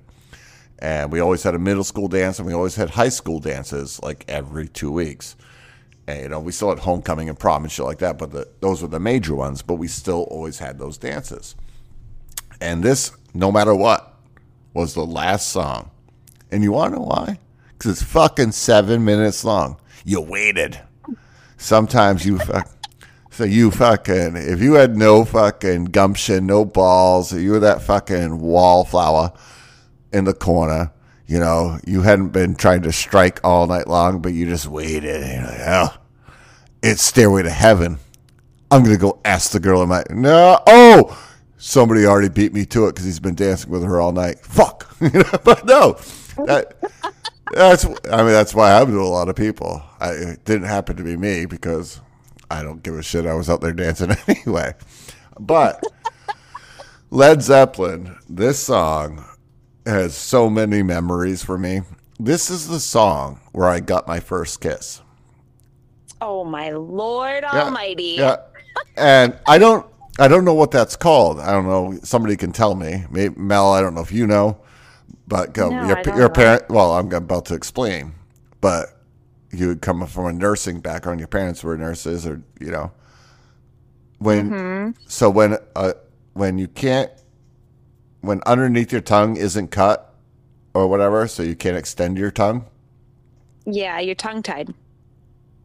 [0.80, 4.02] And we always had a middle school dance and we always had high school dances
[4.02, 5.36] like every two weeks.
[6.08, 8.48] And you know we still had homecoming and prom and shit like that but the,
[8.62, 11.56] those were the major ones but we still always had those dances.
[12.62, 14.18] And this no matter what
[14.74, 15.92] was the last song.
[16.50, 17.40] And you want to know why?
[17.74, 19.82] Because it's fucking seven minutes long.
[20.06, 20.80] You waited
[21.64, 22.70] sometimes you fuck
[23.32, 28.40] so you fucking if you had no fucking gumption no balls you were that fucking
[28.40, 29.32] wallflower
[30.14, 30.92] in the corner.
[31.26, 35.24] You know, you hadn't been trying to strike all night long, but you just waited.
[35.24, 35.98] And you're like, oh,
[36.84, 37.98] it's Stairway to Heaven.
[38.70, 40.04] I'm going to go ask the girl in my.
[40.10, 40.62] No.
[40.68, 41.18] Oh,
[41.58, 44.40] somebody already beat me to it because he's been dancing with her all night.
[44.40, 44.90] Fuck.
[45.04, 45.98] You know, but no.
[46.46, 46.76] That,
[47.52, 49.84] that's, I mean, that's why I'm to a lot of people.
[50.00, 52.02] I, it didn't happen to be me because
[52.50, 53.26] I don't give a shit.
[53.26, 54.74] I was out there dancing anyway.
[55.40, 55.84] But
[57.10, 59.26] Led Zeppelin, this song
[59.86, 61.82] has so many memories for me.
[62.20, 65.02] This is the song where I got my first kiss.
[66.22, 68.16] Oh my Lord Yeah, Almighty!
[68.18, 68.38] Yeah.
[68.96, 69.86] And I don't
[70.20, 71.40] I don't know what that's called.
[71.40, 72.00] I don't know.
[72.04, 73.06] Somebody can tell me.
[73.10, 74.58] Maybe, Mel, I don't know if you know.
[75.28, 78.14] But go, No, your your parent well, I'm about to explain.
[78.62, 78.88] But
[79.52, 82.92] you would come from a nursing background, your parents were nurses or you know.
[84.20, 84.92] When Mm-hmm.
[85.08, 85.94] so when uh
[86.34, 87.12] when you can't
[88.22, 90.14] when underneath your tongue isn't cut
[90.74, 92.66] or whatever, so you can't extend your tongue.
[93.66, 94.74] Yeah, you're tongue tied.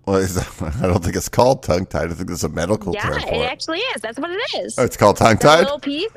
[0.06, 2.10] Well, is that, I don't think it's called tongue tied.
[2.10, 3.50] I think there's a medical Yeah, term for it it.
[3.52, 4.00] actually is.
[4.02, 4.74] That's what it is.
[4.78, 5.60] Oh, it's called tongue tied.
[5.60, 6.10] little piece.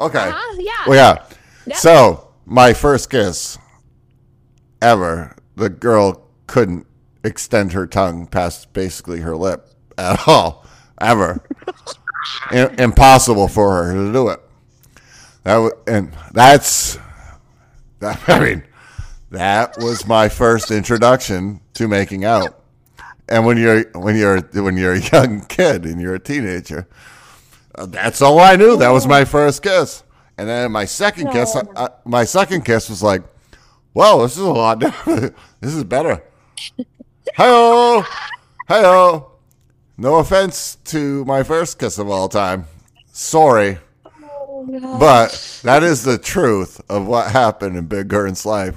[0.00, 0.18] Okay.
[0.18, 0.88] Uh-huh, yeah.
[0.88, 1.26] Well,
[1.66, 1.74] yeah.
[1.76, 3.58] So my first kiss
[4.82, 6.86] ever, the girl couldn't
[7.24, 9.68] extend her tongue past basically her lip
[9.98, 10.66] at all,
[11.00, 11.42] ever.
[12.50, 14.40] I- impossible for her to do it.
[15.44, 16.98] That was, and that's,
[18.00, 18.62] that, I mean,
[19.30, 22.62] that was my first introduction to making out.
[23.28, 26.88] and when you're when you're when you're a young kid and you're a teenager,
[27.76, 28.76] uh, that's all I knew.
[28.76, 30.02] That was my first kiss.
[30.40, 33.22] And then my second kiss, uh, uh, my second kiss was like,
[33.92, 36.22] "Whoa, this is a lot this is better."
[37.34, 38.02] Hello,
[38.66, 39.32] hello.
[39.98, 42.64] No offense to my first kiss of all time.
[43.12, 43.80] Sorry.
[44.98, 48.76] But that is the truth of what happened in Big Ern's life.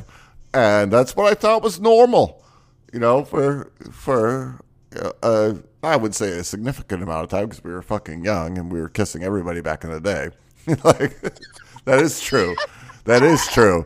[0.53, 2.43] And that's what I thought was normal,
[2.91, 4.59] you know, for, for,
[5.01, 8.57] uh, uh, I would say a significant amount of time because we were fucking young
[8.57, 10.29] and we were kissing everybody back in the day.
[10.83, 11.17] like,
[11.85, 12.55] that is true.
[13.05, 13.83] That is true.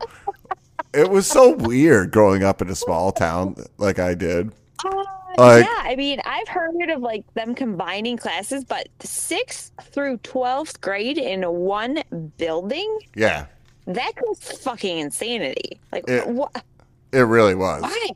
[0.94, 4.52] It was so weird growing up in a small town like I did.
[4.84, 5.04] Uh,
[5.36, 10.80] Like- yeah, I mean, I've heard of like them combining classes, but sixth through twelfth
[10.80, 12.02] grade in one
[12.38, 12.98] building.
[13.14, 13.46] Yeah,
[13.86, 15.78] That was fucking insanity.
[15.92, 16.64] Like, It- what?
[17.12, 17.82] it really was.
[17.82, 18.08] Why?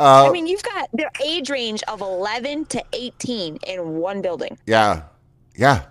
[0.00, 4.58] Uh, I mean, you've got their age range of 11 to 18 in one building.
[4.66, 5.02] yeah,
[5.56, 5.84] yeah,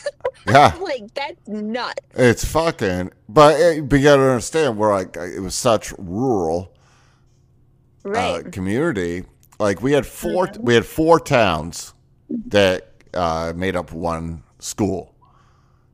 [0.46, 0.74] yeah.
[0.80, 2.00] Like, that's nuts.
[2.14, 3.10] It's fucking.
[3.28, 6.74] But, it, but you gotta understand, we're like it was such rural
[8.02, 8.46] Right.
[8.46, 9.24] uh, community.
[9.58, 11.92] Like we had 4 we had four towns
[12.46, 15.14] that uh, made up one school.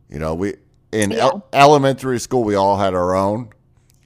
[0.08, 0.54] You know, we
[0.92, 3.50] in el- elementary school we all had our own,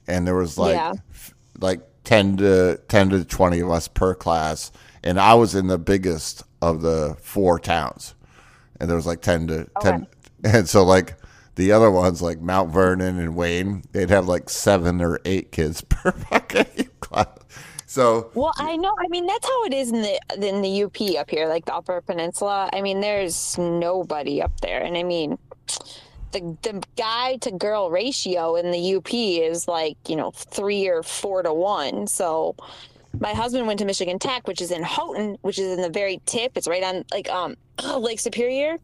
[0.07, 0.93] and there was like Yeah.
[1.11, 4.71] f- like ten to ten to twenty of us per class,
[5.03, 8.15] and I was in the biggest of the four towns,
[8.81, 10.07] and there was like ten to oh, ten,
[10.43, 11.15] and so like.
[11.55, 15.81] The other ones, like Mount Vernon and Wayne, they'd have like seven or eight kids
[15.89, 17.27] per fucking class.
[17.91, 18.95] So Well, I know.
[18.97, 21.75] I mean, that's how it is in the in the UP up here, like the
[21.75, 22.69] Upper Peninsula.
[22.71, 25.37] I mean, there's nobody up there, and I mean,
[26.31, 31.03] the the guy to girl ratio in the UP is like you know three or
[31.03, 32.07] four to one.
[32.07, 32.55] So,
[33.19, 36.21] my husband went to Michigan Tech, which is in Houghton, which is in the very
[36.25, 36.53] tip.
[36.57, 37.55] It's right on like um
[37.99, 38.77] Lake Superior,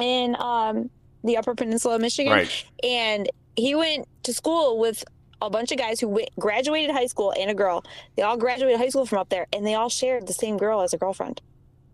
[0.00, 0.90] in um
[1.22, 2.64] the Upper Peninsula of Michigan, Right.
[2.82, 5.04] and he went to school with
[5.40, 7.84] a bunch of guys who went, graduated high school and a girl.
[8.16, 10.80] They all graduated high school from up there, and they all shared the same girl
[10.82, 11.40] as a girlfriend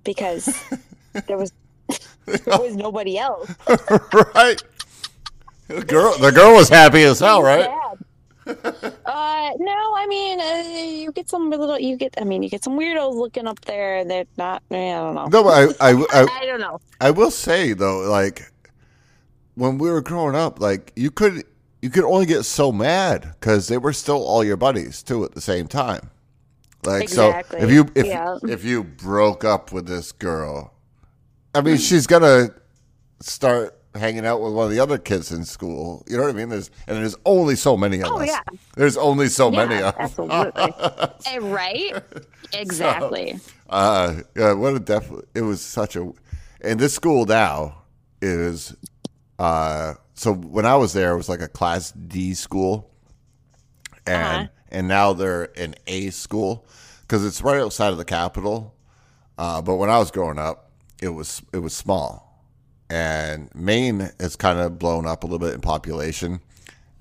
[0.05, 0.47] because
[1.27, 1.53] there was
[2.27, 3.53] there was nobody else.
[4.35, 4.63] right.
[5.69, 7.65] The girl, the girl was happy as hell, right?
[7.67, 7.90] Sad.
[9.07, 12.63] Uh, no, I mean, uh, you get some little, you get, I mean, you get
[12.63, 14.63] some weirdos looking up there, and they're not.
[14.71, 15.27] I don't know.
[15.27, 16.81] No, but I, I, I, I don't know.
[17.01, 18.53] I will say though, like
[19.57, 21.43] when we were growing up, like you could,
[21.83, 25.33] you could only get so mad because they were still all your buddies too at
[25.33, 26.11] the same time.
[26.85, 27.61] Like Exactly.
[27.61, 28.39] so, if you if Yeah.
[28.45, 30.73] if you broke up with this girl,
[31.55, 32.51] I mean, she's gonna
[33.21, 36.05] start hanging out with one of the other kids in school.
[36.09, 36.49] You know what I mean?
[36.49, 38.29] There's and there's only so many of Oh, us.
[38.29, 38.41] yeah.
[38.77, 39.95] There's only so many of us.
[39.99, 40.75] absolutely.
[41.27, 41.93] Eh, right?
[42.53, 43.39] Exactly.
[43.69, 45.27] Uh, yeah, what a definitely.
[45.35, 46.11] It was such a,
[46.61, 47.83] and this school now
[48.23, 48.75] is,
[49.39, 52.91] uh, so when I was there, it was like a class D school,
[54.07, 54.47] and Uh-huh.
[54.71, 56.67] and now they're an A school
[57.03, 58.75] because it's right outside of the capital.
[59.39, 60.71] Uh, but when I was growing up,
[61.01, 62.30] it was it was small,
[62.91, 66.41] and Maine has kind of blown up a little bit in population,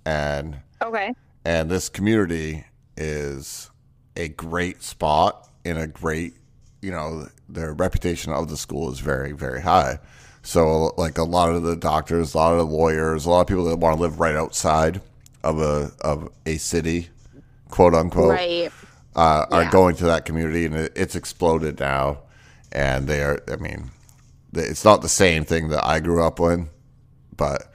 [0.06, 1.14] and Okay.
[1.44, 2.64] and this community
[2.96, 3.70] is
[4.16, 6.34] a great spot in a great
[6.82, 10.00] you know the reputation of the school is very very high
[10.42, 13.48] so like a lot of the doctors a lot of the lawyers a lot of
[13.48, 15.02] people that want to live right outside
[15.44, 17.10] of a of a city
[17.70, 18.72] quote unquote Right.
[19.16, 19.72] uh, are Yeah.
[19.72, 22.20] going to that community, and it, it's exploded now.
[22.72, 23.92] And they are, I mean,
[24.54, 26.70] it's not the same thing that I grew up in,
[27.36, 27.72] but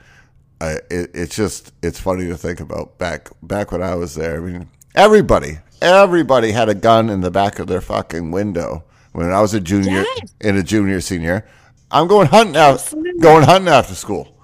[0.61, 4.37] uh, it, it's just it's funny to think about back back when I was there.
[4.37, 9.31] I mean, everybody, everybody had a gun in the back of their fucking window when
[9.31, 10.33] I was a junior Yes.
[10.41, 11.45] in a junior senior.
[11.91, 13.21] I'm going hunting out, Absolutely.
[13.21, 14.37] going hunting after school.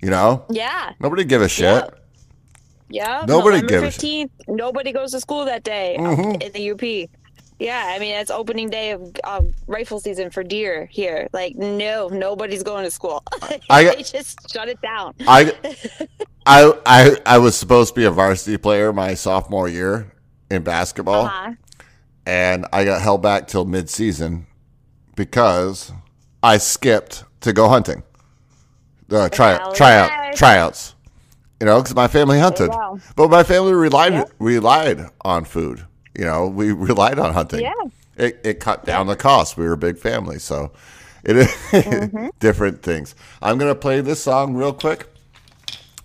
[0.00, 0.92] You know, Yeah.
[1.00, 1.84] nobody give a shit.
[2.90, 3.24] Yeah.
[3.26, 6.40] Nobody November gives- 15th, nobody goes to school that day Mm-hmm.
[6.42, 7.10] in the UP.
[7.58, 11.28] Yeah, I mean, it's opening day of rifle season for deer here.
[11.32, 13.22] Like, no, nobody's going to school.
[13.70, 15.14] I- they just shut it down.
[15.28, 15.52] I,
[16.46, 20.12] I, I, I was supposed to be a varsity player my sophomore year
[20.50, 21.52] in basketball, Uh-huh.
[22.26, 24.46] and I got held back till mid-season
[25.16, 25.92] because
[26.42, 28.02] I skipped to go hunting.
[29.10, 30.32] Uh, tryout, yeah.
[30.34, 30.94] tryouts.
[31.60, 32.70] You know, because my family hunted,
[33.16, 35.86] but my family relied relied on food.
[36.18, 37.60] You know, we relied on hunting.
[37.60, 37.72] Yeah.
[38.16, 39.56] It, it cut down the cost.
[39.56, 40.70] We were a big family, so
[41.24, 42.28] it is Mm-hmm.
[42.38, 43.14] different things.
[43.42, 45.08] I'm gonna play this song real quick,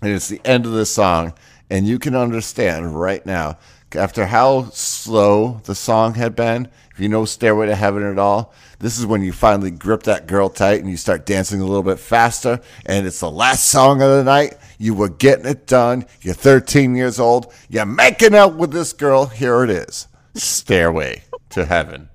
[0.02, 1.34] and it's the end of this song,
[1.70, 3.58] and you can understand right now
[3.94, 6.68] after how slow the song had been,
[7.00, 10.48] you know Stairway to Heaven at all, this is when you finally grip that girl
[10.48, 12.60] tight and you start dancing a little bit faster.
[12.86, 14.54] And it's the last song of the night.
[14.78, 16.06] You were getting it done.
[16.22, 17.52] You're 13 years old.
[17.68, 19.26] You're making out with this girl.
[19.26, 22.08] Here it is Stairway to Heaven.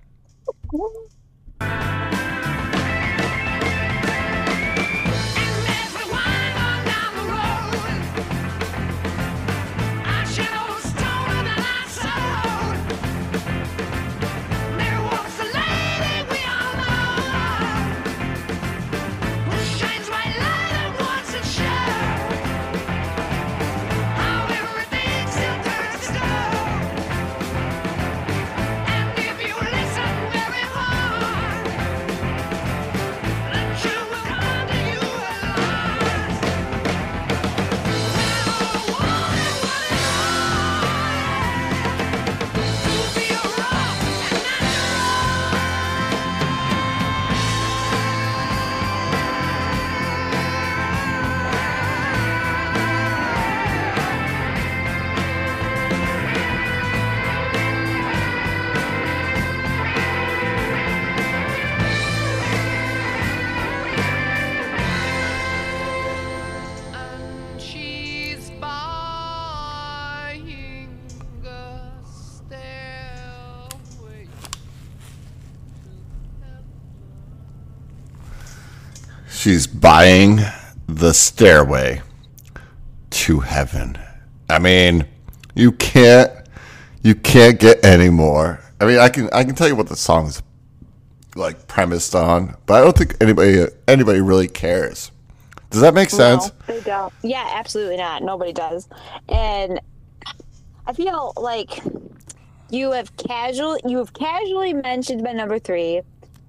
[79.46, 80.40] She's buying
[80.88, 82.02] the stairway
[83.12, 83.96] to heaven.
[84.50, 85.06] I mean,
[85.54, 86.32] you can't
[87.04, 88.60] you can't get any more.
[88.82, 90.42] I mean, I can I can tell you what the song's
[91.36, 95.12] like premised on, but I don't think anybody anybody really cares.
[95.70, 96.48] Does that make sense?
[96.48, 97.14] No, they don't.
[97.22, 98.24] Yeah, absolutely not.
[98.24, 98.90] Nobody does.
[99.30, 99.80] And
[100.88, 101.84] I feel like
[102.72, 106.02] you have casual you have casually mentioned my number three.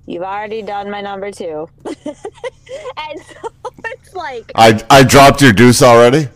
[0.06, 1.68] You've already done my number two.
[1.84, 3.52] and so
[3.84, 6.28] it's like I I dropped your deuce already.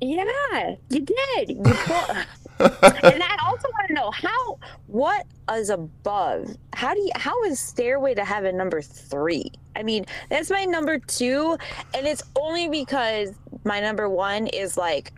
[0.00, 1.50] Yeah, you did.
[1.50, 2.16] You pull-
[2.58, 6.56] and I also want to know how what is above?
[6.72, 9.52] How do you how is Stairway to Heaven number three?
[9.74, 11.58] I mean, that's my number two,
[11.94, 13.34] and it's only because
[13.64, 15.12] my number one is like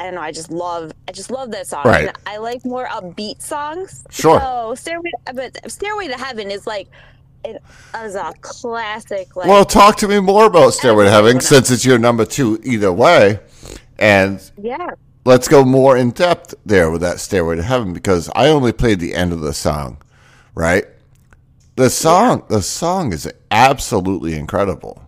[0.00, 1.84] I don't know, I just love I just love that song.
[1.84, 2.08] Right.
[2.08, 4.02] And I like more upbeat songs.
[4.08, 4.40] Sure.
[4.40, 6.88] So Stairway but Stairway to Heaven is like
[7.44, 7.62] it
[8.02, 11.84] is a classic like Well, talk to me more about Stairway to Heaven since it's
[11.84, 13.40] your number two either way,
[13.98, 14.90] and yeah.
[15.26, 19.00] let's go more in depth there with that Stairway to Heaven because I only played
[19.00, 19.98] the end of the song,
[20.54, 20.84] right?
[21.76, 25.02] The song, the song is absolutely incredible.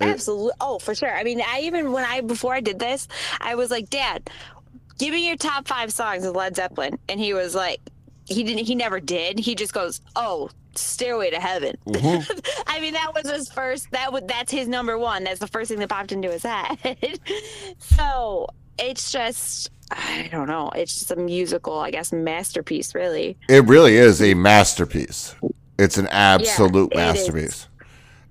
[0.00, 0.52] Absolutely.
[0.60, 1.14] Oh, for sure.
[1.14, 3.08] I mean, I even when I before I did this,
[3.40, 4.28] I was like, "Dad,
[4.98, 7.80] give me your top five songs of Led Zeppelin," and he was like,
[8.26, 8.64] "He didn't.
[8.64, 9.38] He never did.
[9.38, 11.74] He just goes, oh." Stairway to Heaven.
[12.66, 13.90] I mean, that was his first.
[13.92, 15.24] That would that's his number one.
[15.24, 16.98] That's the first thing that popped into his head.
[17.78, 20.70] so it's just, I don't know.
[20.74, 23.38] It's just a musical, I guess, masterpiece, really.
[23.48, 25.34] It really is a masterpiece.
[25.78, 26.96] It's an absolute is.
[26.96, 27.68] masterpiece.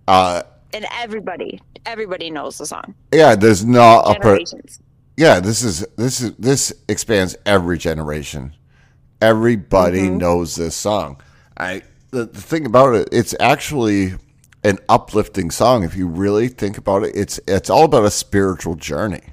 [0.08, 0.44] Uh,
[0.76, 2.96] And everybody, everybody knows the song.
[3.14, 4.40] yeah, there's not a per-
[5.16, 5.40] yeah.
[5.40, 8.54] This is this is this expands every generation.
[9.22, 10.18] Everybody Mm-hmm.
[10.18, 11.22] knows this song.
[11.58, 14.16] I the, the thing about it, it's actually
[14.66, 15.84] an uplifting song.
[15.84, 19.24] If you really think about it, it's it's all about a spiritual journey.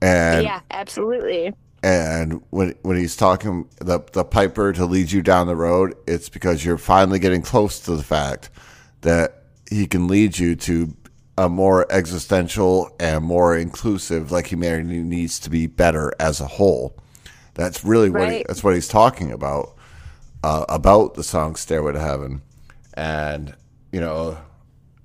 [0.00, 1.52] And yeah, absolutely.
[1.82, 6.28] and when when he's talking the the piper to lead you down the road, it's
[6.28, 8.50] because you're finally getting close to the fact
[9.00, 9.40] that
[9.74, 10.96] he can lead you to
[11.36, 16.96] a more existential and more inclusive, like humanity needs to be better as a whole.
[17.54, 19.76] That's really what he, that's what he's talking about
[20.42, 22.42] uh, about the song "Stairway to Heaven,"
[22.94, 23.54] and
[23.92, 24.38] you know,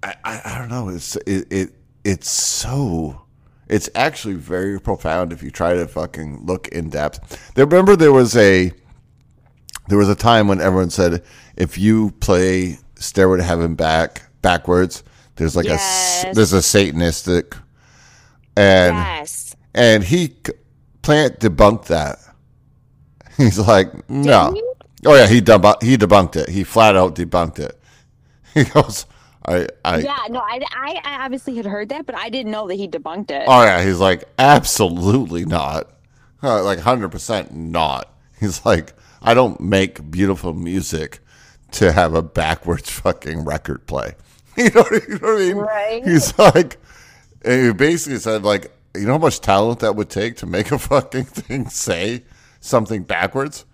[0.04, 0.90] I, I, I don't know.
[0.90, 1.70] It's it, it
[2.04, 3.24] it's so
[3.68, 7.54] it's actually very profound if you try to fucking look in depth.
[7.54, 8.72] There, remember there was a
[9.88, 11.24] there was a time when everyone said
[11.56, 15.04] if you play Stairway to Heaven back backwards,
[15.36, 16.26] there's like a Yes.
[16.28, 17.58] a there's a satanistic
[18.58, 19.56] and Yes.
[19.74, 20.36] and he
[21.02, 22.20] Plant debunked that.
[23.38, 24.54] He's like, no.
[25.06, 26.50] Oh yeah, he debu- he debunked it.
[26.50, 27.80] He flat out debunked it.
[28.54, 29.06] He goes,
[29.46, 32.68] I I Yeah, no, I, I, I obviously had heard that, but I didn't know
[32.68, 33.46] that he debunked it.
[33.48, 35.90] Oh yeah, he's like absolutely not,
[36.44, 38.12] Uh, like hundred percent not.
[38.40, 41.20] He's like, I don't make beautiful music
[41.72, 44.16] to have a backwards fucking record play.
[44.64, 45.58] You know, what- you know what I mean?
[45.58, 46.04] Right.
[46.06, 46.78] He's like,
[47.44, 50.72] and he basically said like, you know how much talent that would take to make
[50.72, 52.24] a fucking thing say
[52.60, 53.66] something backwards.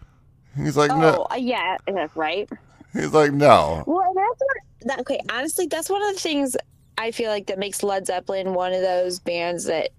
[0.56, 1.28] He's like, no.
[1.30, 1.78] Oh, yeah,
[2.16, 2.48] right.
[2.94, 3.84] He's like, no.
[3.88, 4.58] Well, that's what.
[4.88, 6.56] That, okay, honestly, that's one of the things
[6.98, 9.90] I feel like that makes Led Zeppelin one of those bands that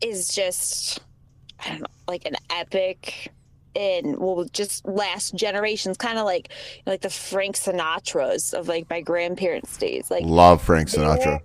[0.00, 1.00] is just,
[1.64, 3.32] I don't know, like an epic
[3.76, 5.96] and will just last generations.
[5.96, 6.48] Kind of like
[6.86, 10.10] like the Frank Sinatras of like my grandparents' days.
[10.10, 11.40] Like Love Frank Sinatra.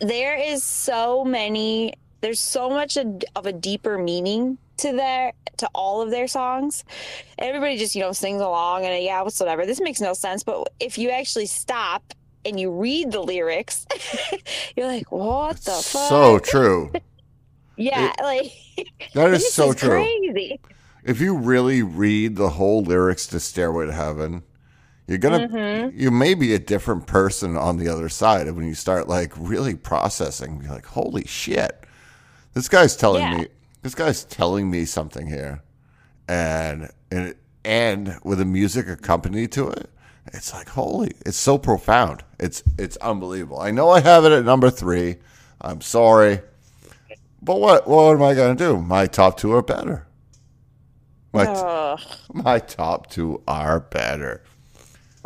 [0.00, 5.68] there is so many there's so much a- of a deeper meaning to their to
[5.74, 6.84] all of their songs
[7.38, 10.98] everybody just you know sings along and yeah whatever this makes no sense but if
[10.98, 12.02] you actually stop
[12.44, 13.86] and you read the lyrics
[14.76, 16.90] you're like what the fuck So true.
[17.76, 18.50] yeah like
[19.14, 19.90] That is so is true.
[19.90, 20.60] crazy
[21.04, 24.42] If you really read the whole lyrics to Stairway to Heaven,
[25.06, 25.98] you're gonna Mm-hmm.
[25.98, 29.74] you may be a different person on the other side when you start like really
[29.74, 30.60] processing.
[30.62, 31.84] You're like, holy shit,
[32.54, 33.36] this guy's telling Yeah.
[33.38, 33.46] me
[33.82, 35.62] this guy's telling me something here,
[36.26, 37.34] and and
[37.66, 39.90] and with the music accompanied to it,
[40.32, 42.24] it's like holy, it's so profound.
[42.40, 43.60] It's it's unbelievable.
[43.60, 45.16] I know I have it at number three.
[45.60, 46.40] I'm sorry,
[47.42, 48.80] but what what am I gonna do?
[48.80, 50.06] My top two are better.
[51.34, 52.00] My Ugh,
[52.32, 54.42] my top two are better.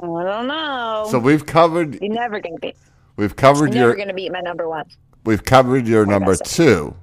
[0.02, 2.76] i don't know So we've covered you're never gonna beat
[3.16, 4.86] we've covered you're never gonna beat my number one
[5.24, 6.44] we've covered your number so.
[6.44, 6.96] two.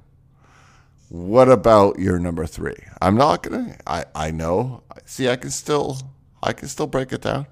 [1.08, 2.74] What about your number three?
[3.00, 3.76] I'm not gonna.
[3.86, 4.82] I I know.
[5.04, 5.98] See, I can still
[6.42, 7.46] I can still break it down.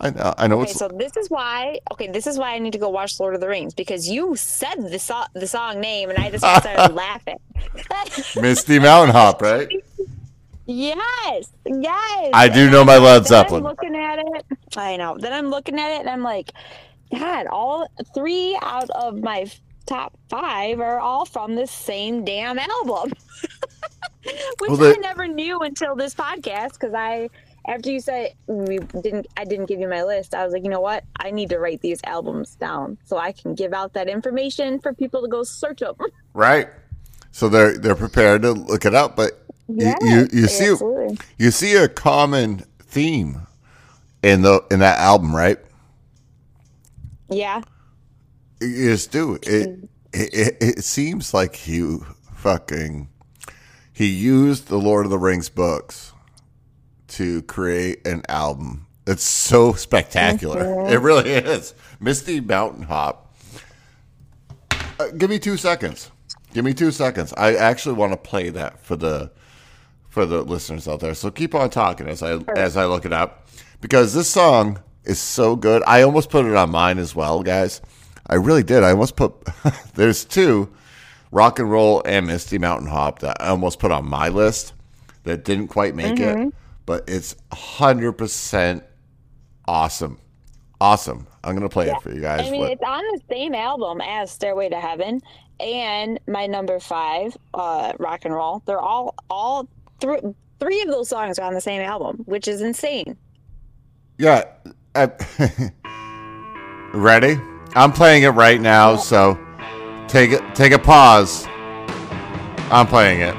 [0.00, 0.32] I know.
[0.38, 1.80] I know Okay, it's so this is why.
[1.92, 4.36] Okay, this is why I need to go watch Lord of the Rings because you
[4.36, 7.38] said the song, the song name, and I just started laughing.
[8.40, 9.68] Misty Mountain Hop, right?
[10.70, 12.30] Yes, yes.
[12.32, 13.62] I do know my Led then I'm Zeppelin.
[13.64, 14.46] looking at it.
[14.76, 15.16] I know.
[15.18, 16.52] Then I'm looking at it, and I'm like,
[17.16, 19.50] God, all three out of my
[19.86, 23.12] top five are all from the same damn album,
[24.58, 27.28] which Well, I never knew until this podcast because I.
[27.68, 30.34] After you said we didn't, I didn't give you my list.
[30.34, 31.04] I was like, you know what?
[31.20, 34.94] I need to write these albums down so I can give out that information for
[34.94, 35.94] people to go search them.
[36.32, 36.68] Right.
[37.32, 39.44] So they're they're prepared to look it up, but
[39.78, 41.18] you, you you see absolutely.
[41.38, 43.42] you see a common theme
[44.22, 45.58] in the in that album, right?
[47.28, 47.62] Yeah.
[48.60, 49.34] You just do.
[49.42, 51.98] It, it, it, it seems like he
[52.34, 53.08] fucking
[53.92, 56.12] he used the Lord of the Rings books
[57.08, 58.86] to create an album.
[59.06, 60.88] It's so spectacular.
[60.88, 61.74] It really is.
[61.98, 63.34] Misty Mountain Hop.
[64.98, 66.10] Uh, give me two seconds.
[66.52, 67.32] Give me two seconds.
[67.36, 69.30] I actually want to play that for the
[70.10, 71.14] for the listeners out there.
[71.14, 73.46] So keep on talking as I as I look it up
[73.80, 75.82] because this song is so good.
[75.86, 77.80] I almost put it on mine as well, guys.
[78.26, 78.82] I really did.
[78.84, 79.32] I almost put
[79.94, 80.68] there's two
[81.32, 84.74] rock and roll and Misty Mountain Hop that I almost put on my list
[85.24, 86.52] that didn't quite make it,
[86.86, 88.84] but it's hundred percent
[89.66, 90.18] awesome.
[90.80, 91.26] Awesome.
[91.44, 92.46] I'm gonna play it for you guys.
[92.46, 95.20] I mean, What- it's on the same album as Stairway to Heaven
[95.60, 98.62] and my number five, uh, Rock and Roll.
[98.64, 99.68] They're all all
[100.00, 100.18] three
[100.58, 103.16] three of those songs are on the same album, which is insane.
[104.18, 104.44] Yeah.
[104.94, 105.10] I-
[106.92, 107.38] ready?
[107.74, 109.38] I'm playing it right now, so
[110.08, 111.46] take take a pause.
[112.72, 113.34] I'm playing it.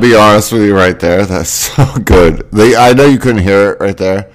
[0.00, 1.24] Be honest with you right there.
[1.26, 2.50] That's so good.
[2.50, 4.30] They, I know you couldn't hear it right there,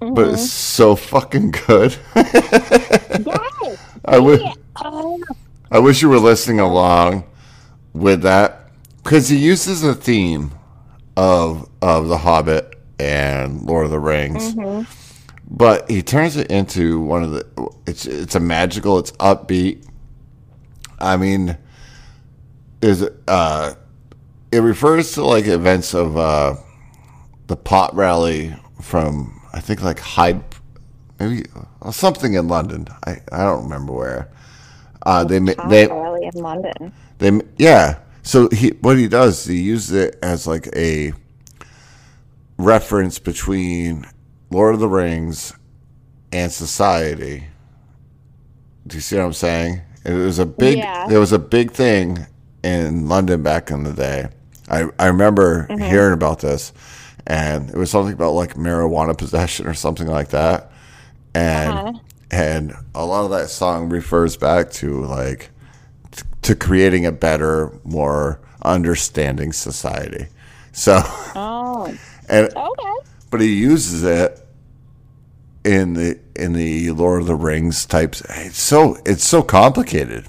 [0.00, 1.96] but it's so fucking good.
[3.24, 3.78] Yes.
[4.04, 4.54] I.
[4.84, 5.20] Oh,
[5.70, 7.24] I wish you were listening along
[7.92, 8.70] with that
[9.02, 10.52] because he uses a theme
[11.16, 14.54] of of The Hobbit and Lord of the Rings,
[15.48, 17.70] but he turns it into one of the.
[17.86, 18.98] It's it's a magical.
[18.98, 19.86] It's upbeat,
[20.98, 21.56] I mean,
[22.80, 23.74] is uh,
[24.52, 26.56] it refers to like events of uh,
[27.48, 30.42] the pot rally from I think like Hyde,
[31.18, 31.44] maybe
[31.82, 32.86] uh, something in London.
[33.06, 34.30] I, I don't remember where.
[35.04, 36.92] Uh, they ma- they Rally in London.
[37.18, 37.98] they yeah.
[38.22, 41.12] So he what he does he uses it as like a
[42.58, 44.06] reference between
[44.50, 45.52] Lord of the Rings
[46.30, 47.48] and society.
[48.86, 49.80] Do you see what I'm saying?
[50.04, 51.06] It was a big Yeah.
[51.08, 52.26] there was a big thing
[52.62, 54.28] in London back in the day.
[54.68, 55.82] I I remember mm-hmm.
[55.82, 56.72] hearing about this
[57.26, 60.70] and it was something about like marijuana possession or something like that.
[61.34, 61.98] And uh-huh.
[62.30, 65.50] and a lot of that song refers back to like
[66.10, 70.26] t- to creating a better, more understanding society.
[70.72, 71.00] So
[71.34, 71.94] Oh,
[72.28, 72.94] and okay.
[73.30, 74.38] but he uses it
[75.64, 78.22] in the in the Lord of the Rings types.
[78.28, 80.26] It's so it's so complicated,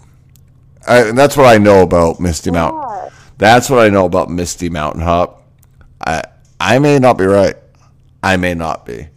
[0.87, 3.11] I, and that's what I know about Misty Mountain.
[3.43, 5.43] That's what I know about Misty Mountain Hop.
[6.05, 6.23] I
[6.61, 7.55] I may not be right.
[8.23, 9.09] I may not be,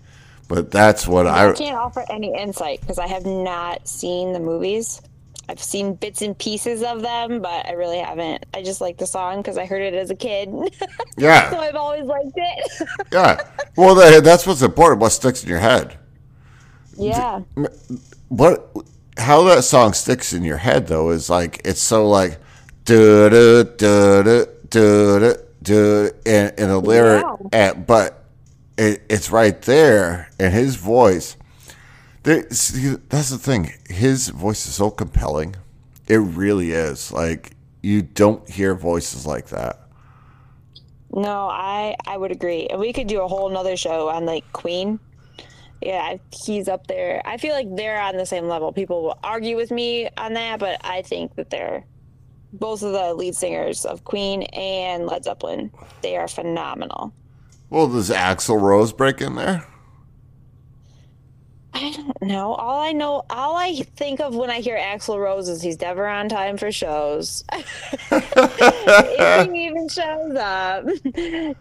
[0.48, 1.52] but that's what I I.
[1.52, 5.00] can't offer any insight because I have not seen the movies.
[5.48, 8.44] I've seen bits and pieces of them, but I really haven't.
[8.52, 10.48] I just like the song because I heard it as a kid,
[11.16, 11.48] Yeah.
[11.50, 12.88] so I've always liked it.
[13.12, 13.40] yeah.
[13.76, 15.00] Well, that, that's what's important.
[15.02, 15.96] What sticks in your head.
[16.96, 17.42] yeah,
[18.28, 18.76] what
[19.18, 22.40] how that song sticks in your head though is like it's so like
[22.86, 27.24] do do do do do do in, in a lyric
[27.86, 28.24] but
[28.78, 31.36] it, it's right there in his voice
[32.22, 35.54] that's the thing his voice is so compelling
[36.08, 39.86] it really is like you don't hear voices like that
[41.16, 44.52] no, I I would agree, and we could do a whole nother show on like
[44.52, 45.00] Queen.
[45.80, 47.22] Yeah, he's up there.
[47.24, 48.70] I feel like they're on the same level.
[48.72, 51.84] People will argue with me on that, but I think that they're
[52.52, 55.70] both of the lead singers of Queen and Led Zeppelin.
[56.02, 57.12] They are phenomenal.
[57.70, 59.66] well does Axl Rose break in there
[61.76, 62.54] I don't know.
[62.54, 66.06] All I know, all I think of when I hear Axl Rose is he's never
[66.06, 67.44] on time for shows.
[67.52, 70.86] if he even shows up.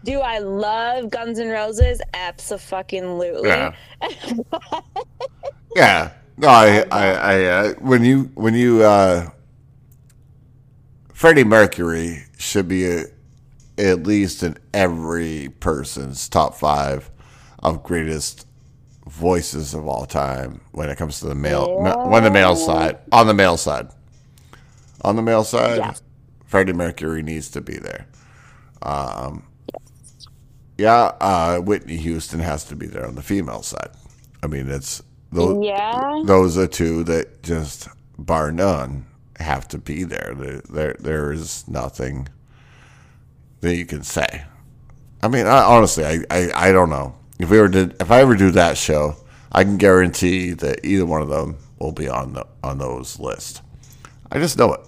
[0.04, 2.00] Do I love Guns N' Roses?
[2.14, 3.46] Absolutely.
[3.46, 3.74] Yeah.
[5.76, 6.12] Yeah.
[6.38, 9.28] No, I, I, I uh, when you, when you, uh,
[11.16, 13.04] Freddie Mercury should be a,
[13.78, 17.10] at least in every person's top five
[17.60, 18.46] of greatest
[19.06, 22.98] voices of all time when it comes to the male, ma- when the male side,
[23.12, 23.88] on the male side,
[25.00, 25.94] on the male side, Yeah.
[26.44, 28.06] Freddie Mercury needs to be there.
[28.82, 29.44] Um,
[30.76, 33.88] yeah, uh, Whitney Houston has to be there on the female side.
[34.42, 35.02] I mean, it's
[35.32, 36.20] those, Yeah.
[36.26, 37.88] those are two that just
[38.18, 39.06] bar none
[39.38, 40.34] have to be there.
[40.36, 42.28] There, there, there is nothing
[43.60, 44.44] that you can say.
[45.22, 48.00] I mean, I, honestly, I, I, I don't know if we ever did.
[48.00, 49.16] If I ever do that show,
[49.52, 53.62] I can guarantee that either one of them will be on the on those lists.
[54.30, 54.80] I just know it.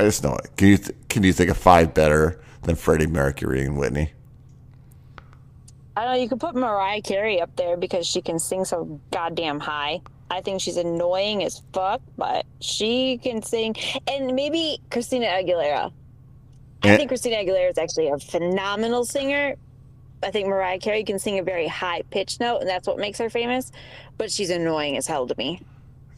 [0.00, 0.50] I just know it.
[0.56, 4.12] Can you th- can you think of five better than Freddie Mercury and Whitney?
[5.96, 6.20] I don't know.
[6.20, 10.00] You could put Mariah Carey up there because she can sing so goddamn high.
[10.30, 13.74] I think she's annoying as fuck, but she can sing.
[14.06, 15.92] And maybe Christina Aguilera.
[16.82, 16.96] I Eh.
[16.96, 19.54] think Christina Aguilera is actually a phenomenal singer.
[20.22, 23.18] I think Mariah Carey can sing a very high pitched note, and that's what makes
[23.18, 23.70] her famous.
[24.18, 25.60] But she's annoying as hell to me,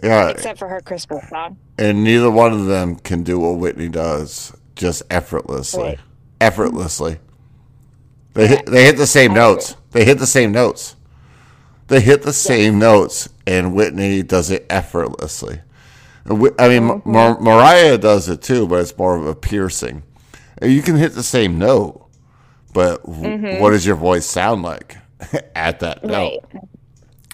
[0.03, 1.57] Yeah, except for her Christmas song.
[1.79, 5.83] and neither one of them can do what Whitney does just effortlessly.
[5.83, 5.99] Right.
[6.41, 7.19] Effortlessly.
[8.35, 9.77] They hit, they hit the same notes.
[9.93, 10.97] They hit the same notes.
[11.89, 15.61] They hit the same notes, and Whitney does it effortlessly.
[16.59, 20.05] I mean, Mar- Mariah does it too, but it's more of a piercing.
[20.63, 22.07] You can hit the same note,
[22.73, 24.99] but w- what does your voice sound like
[25.57, 26.41] at that note?
[26.55, 26.63] Right.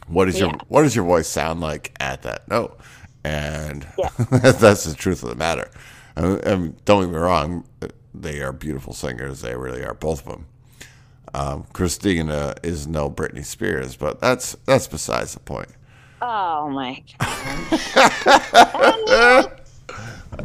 [0.07, 2.79] What does your what does your voice sound like at that note?
[3.25, 4.09] And Yeah.
[4.31, 5.71] that's the truth of the matter.
[6.15, 7.67] And, and don't get me wrong,
[8.15, 9.43] they are beautiful singers.
[9.43, 10.47] They really are, both of them.
[11.35, 15.69] Um, Christina is no Britney Spears, but that's that's besides the point.
[16.23, 17.03] Oh my
[19.05, 19.61] god.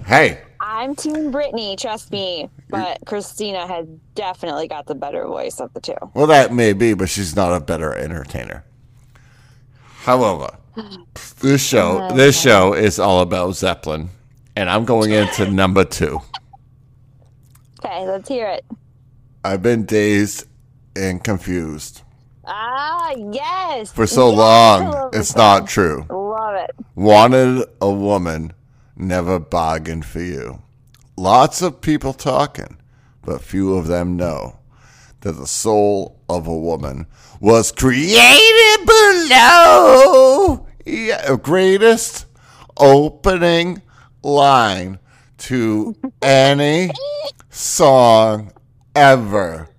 [0.06, 2.50] Hey, I'm Team Britney, trust me.
[2.70, 5.96] But Christina has definitely got the better voice of the two.
[6.14, 8.64] well that may be, but she's not a better entertainer.
[10.02, 10.50] However,
[11.40, 14.10] this show oh this show is all about Zeppelin,
[14.56, 16.20] and I'm going into number two.
[17.84, 18.66] Okay, let's hear it.
[19.44, 20.48] I've been dazed
[20.96, 22.01] and confused
[22.54, 23.92] Ah, yes.
[23.94, 25.10] for so Yes, long.
[25.14, 26.06] It's not true.
[26.10, 26.72] Love it.
[26.96, 28.52] Wanted a woman
[28.98, 30.62] never bargained for you.
[31.16, 32.78] Lots of people talking,
[33.24, 34.58] but few of them know
[35.22, 37.06] that the soul of a woman
[37.40, 40.68] was created below.
[40.86, 42.26] Yeah, greatest
[42.78, 43.82] opening
[44.24, 45.00] line
[45.38, 46.90] to any
[47.50, 48.52] song
[48.94, 49.70] ever.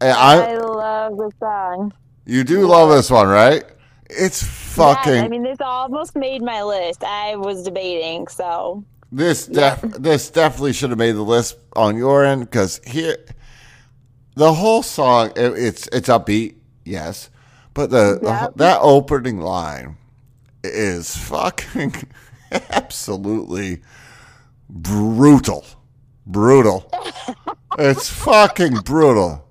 [0.00, 1.92] I I, love the song.
[2.26, 3.64] you do love this one, right?
[4.10, 5.14] It's fucking.
[5.14, 7.02] Yes, I mean, this almost made my list.
[7.02, 12.24] I was debating, so This def- this definitely should have made the list on your
[12.24, 13.16] end because here,
[14.34, 17.30] the whole song it, it's it's upbeat, yes,
[17.74, 19.96] but the, the that opening line
[20.62, 21.94] is fucking
[22.70, 23.82] absolutely
[24.68, 25.64] brutal,
[26.26, 26.90] brutal.
[27.78, 29.45] it's fucking brutal.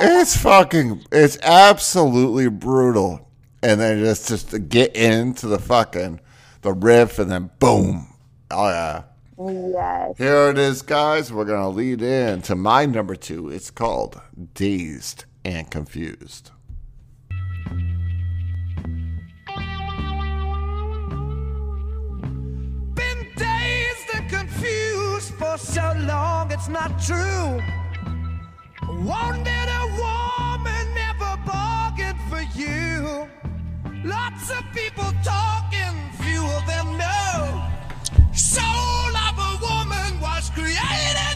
[0.00, 1.04] It's fucking.
[1.12, 3.28] It's absolutely brutal.
[3.62, 6.20] And then just just to get into the fucking
[6.62, 8.08] the riff, and then boom.
[8.50, 9.02] Oh yeah.
[9.38, 10.18] yes.
[10.18, 11.32] Here it is, guys.
[11.32, 13.48] We're gonna lead in to my number two.
[13.48, 14.20] It's called
[14.54, 16.50] "Dazed and Confused."
[22.94, 27.60] Been dazed and confused for so long, it's not true.
[29.04, 33.28] Wanted a woman, never bargained for you.
[34.04, 37.66] Lots of people talking, few of them know.
[38.32, 41.31] Soul of a woman was created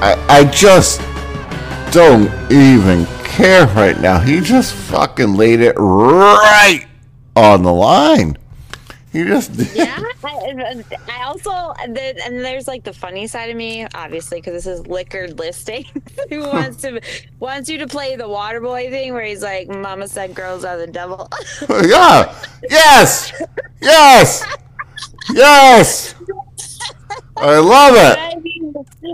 [0.00, 1.00] I I just
[1.92, 4.18] don't even care right now.
[4.20, 6.86] He just fucking laid it right
[7.34, 8.36] on the line.
[9.12, 9.68] He just did.
[9.74, 10.02] Yeah,
[11.08, 14.86] I, also and and there's like the funny side of me, obviously, because this is
[14.86, 15.86] liquored listing.
[16.28, 17.00] Who wants to
[17.38, 20.76] wants you to play the water boy thing where he's like, "Mama said girls are
[20.76, 21.28] the devil."
[21.70, 22.34] yeah.
[22.68, 23.32] Yes.
[23.80, 24.44] Yes.
[25.32, 26.14] Yes.
[27.36, 28.18] I love it.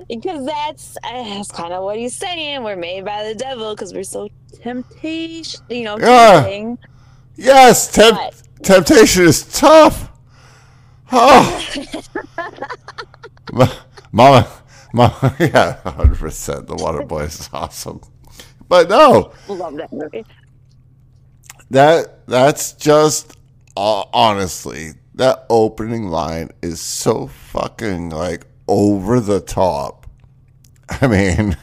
[0.08, 2.62] Because that's uh, that's kind of what he's saying.
[2.64, 4.28] We're made by the devil because we're so
[4.62, 6.78] temptation, you know, tempting.
[7.36, 7.92] Yes.
[7.92, 10.10] Temp- But- temptation is tough.
[11.12, 11.72] Oh.
[13.52, 13.68] Ma-
[14.12, 14.48] Mama,
[14.92, 16.66] Mama, yeah, 100%.
[16.66, 18.00] The Water Boy is awesome.
[18.68, 20.24] But no, Love that movie.
[21.70, 23.36] that that's just
[23.76, 30.06] uh, honestly that opening line is so fucking like over the top.
[30.88, 31.56] I mean,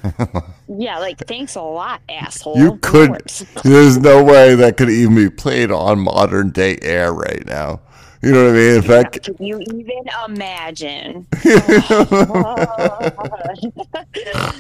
[0.68, 2.58] Yeah, like thanks a lot, asshole.
[2.58, 3.22] you could.
[3.64, 7.82] There's no way that could even be played on modern day air right now.
[8.24, 8.76] You know what I mean?
[8.76, 11.26] In fact, Can you even imagine?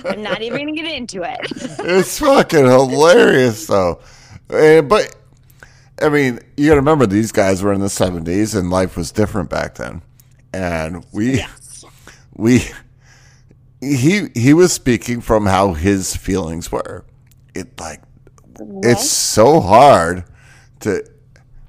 [0.05, 1.39] I'm not even gonna get into it.
[1.79, 3.99] it's fucking hilarious though.
[4.49, 5.15] Eh, but
[6.01, 9.11] I mean, you got to remember these guys were in the '70s and life was
[9.11, 10.01] different back then,
[10.53, 11.43] and we
[12.41, 12.63] we
[13.81, 17.05] he he was speaking from how his feelings were.
[17.53, 18.01] It like
[18.83, 20.25] it's so hard
[20.81, 21.05] to.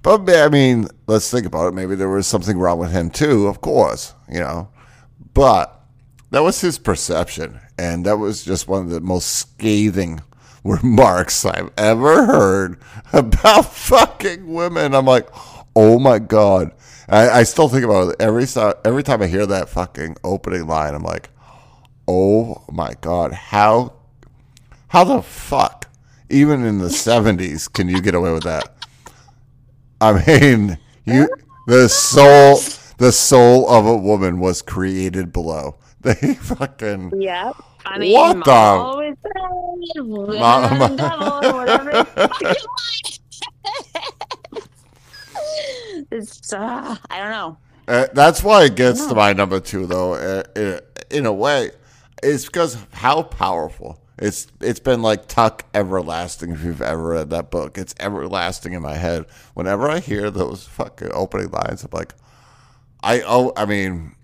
[0.01, 1.75] But I mean, let's think about it.
[1.75, 3.47] Maybe there was something wrong with him too.
[3.47, 4.71] Of course, you know,
[5.35, 5.85] but
[6.31, 10.21] that was his perception, and that was just one of the most scathing
[10.65, 12.79] remarks I've ever heard
[13.13, 14.95] about fucking women.
[14.95, 15.29] I'm like,
[15.77, 16.73] oh my god.
[17.09, 18.47] I, I still think about it every
[18.85, 20.95] every time I hear that fucking opening line.
[20.95, 21.31] I'm like,
[22.09, 23.95] oh my god, how
[24.89, 25.89] how the fuck,
[26.31, 28.75] even in the '70s, can you get away with that?
[30.01, 31.29] I mean, you
[31.67, 32.59] the soul
[32.99, 35.77] the soul of a woman was created below.
[36.03, 37.55] They fucking Yep.
[37.87, 42.07] I mean, What the- always said, Mom- devil or whatever.
[45.57, 46.09] It's fucking like.
[46.11, 47.59] it's, uh, I don't know.
[47.89, 50.15] Uh, that's why it gets to my number two, though.
[50.15, 50.81] Uh, in,
[51.19, 51.71] in a way,
[52.23, 57.31] it's because of how powerful It's it's been like Tuck Everlasting if you've ever read
[57.31, 57.77] that book.
[57.79, 59.27] It's everlasting in my head.
[59.55, 62.15] Whenever I hear those fucking opening lines, I'm like,
[63.03, 64.15] I oh I mean,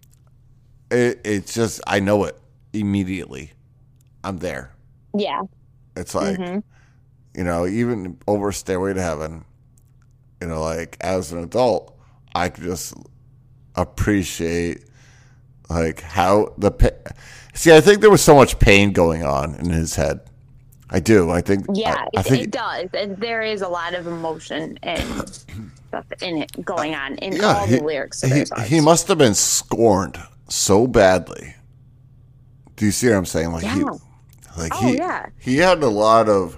[0.90, 2.38] it it's just I know it
[2.72, 3.52] immediately.
[4.22, 4.72] I'm there.
[5.16, 5.42] Yeah.
[5.96, 6.38] It's like,
[7.34, 9.44] you know, even over Stairway to Heaven,
[10.40, 11.96] you know, like as an adult,
[12.34, 12.94] I could just
[13.74, 14.84] appreciate
[15.68, 17.12] like how the pa-
[17.54, 17.72] see.
[17.74, 20.20] I think there was so much pain going on in his head.
[20.90, 21.30] I do.
[21.30, 21.66] I think.
[21.74, 22.42] Yeah, I, I it, think.
[22.44, 22.88] it does.
[22.94, 25.28] And there is a lot of emotion and
[25.88, 29.18] stuff in it going on in yeah, all he, the lyrics he, he must have
[29.18, 30.18] been scorned
[30.48, 31.54] so badly.
[32.76, 33.52] Do you see what I'm saying?
[33.52, 35.26] Like he, like Oh, he, yeah.
[35.38, 36.56] he had a lot of,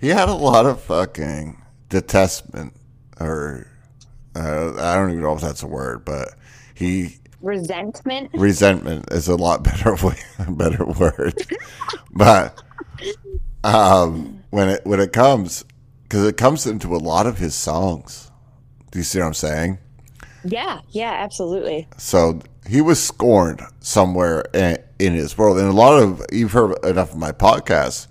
[0.00, 2.74] he had a lot of fucking detestment,
[3.20, 3.66] or
[4.36, 6.34] uh, I don't even know if that's a word, but
[6.74, 8.30] he Resentment.
[8.34, 10.16] resentment is a lot better way,
[10.48, 11.34] better word.
[12.12, 12.60] but
[13.64, 15.64] um, when it when it comes,
[16.02, 18.30] because it comes into a lot of his songs.
[18.90, 19.78] Do you see what I'm saying?
[20.44, 21.88] Yeah, yeah, absolutely.
[21.98, 26.82] So he was scorned somewhere in, in his world, and a lot of you've heard
[26.84, 28.06] enough of my podcasts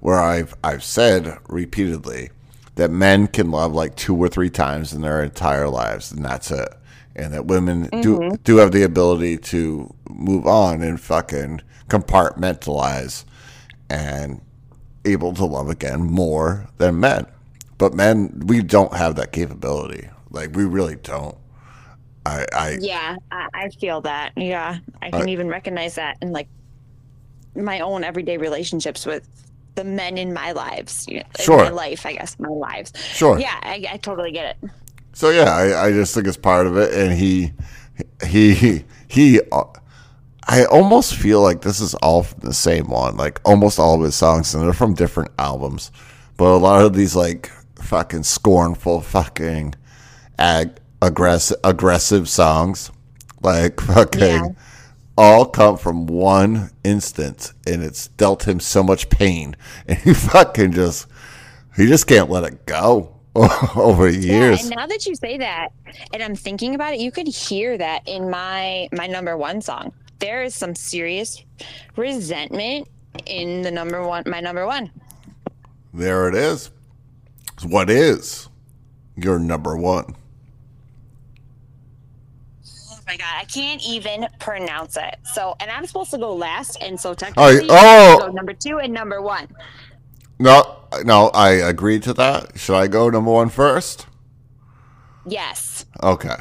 [0.00, 2.30] where I've I've said repeatedly
[2.76, 6.50] that men can love like two or three times in their entire lives, and that's
[6.50, 6.68] it,
[7.14, 8.34] and that women do mm-hmm.
[8.44, 13.24] do have the ability to move on and fucking compartmentalize
[13.90, 14.40] and
[15.04, 17.26] able to love again more than men.
[17.78, 20.08] But men, we don't have that capability.
[20.30, 21.36] Like we really don't.
[22.24, 24.32] I, I Yeah, I, I feel that.
[24.36, 25.28] Yeah, I can Right.
[25.28, 26.48] even recognize that in like
[27.54, 29.28] my own everyday relationships with
[29.74, 31.06] the men in my lives.
[31.08, 31.58] You know, Sure.
[31.60, 32.92] In my life, I guess, my lives.
[33.12, 33.38] Sure.
[33.38, 34.70] Yeah, I, I totally get it.
[35.14, 37.52] So yeah, I, I just think it's part of it, and he,
[38.26, 39.40] he, he.
[39.52, 39.64] uh,
[40.48, 44.02] I almost feel like this is all from the same one, like almost all of
[44.02, 45.92] his songs, and they're from different albums.
[46.36, 49.74] But a lot of these like fucking scornful, fucking
[50.38, 52.90] ag- aggressive, aggressive songs,
[53.42, 54.48] like fucking, Yeah
[55.16, 59.54] all come from one instance and it's dealt him so much pain
[59.86, 61.06] and he fucking just
[61.76, 63.16] he just can't let it go
[63.76, 64.58] over years.
[64.58, 65.70] Yeah, and now that you say that
[66.12, 69.92] and I'm thinking about it, you could hear that in my my number 1 song.
[70.18, 71.42] There is some serious
[71.96, 72.88] resentment
[73.26, 74.90] in the number 1 my number 1.
[75.94, 76.70] There it is.
[77.62, 78.48] What is
[79.16, 80.16] your number 1?
[83.12, 85.16] My god, I can't even pronounce it.
[85.24, 88.18] So, and I'm supposed to go last, and so Oh, technically, oh!
[88.20, 89.48] go number two and number one.
[90.38, 92.58] No, no, I agree to that.
[92.58, 94.06] Should I go number one first?
[95.26, 95.84] Yes.
[96.02, 96.36] Okay.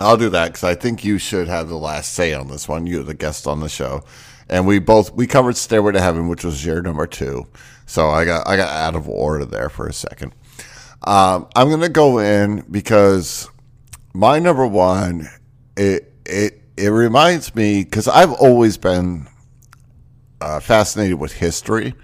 [0.00, 2.86] I'll do that because I think you should have the last say on this one.
[2.86, 4.04] You're the guest on the show,
[4.48, 7.48] and we both we covered "Stairway to Heaven," which was your number two.
[7.86, 10.32] So I got I got out of order there for a second.
[11.02, 13.48] Um, I'm gonna go in because
[14.14, 15.28] my number one
[15.80, 19.26] it it it reminds me because I've always been
[20.40, 21.94] uh, fascinated with history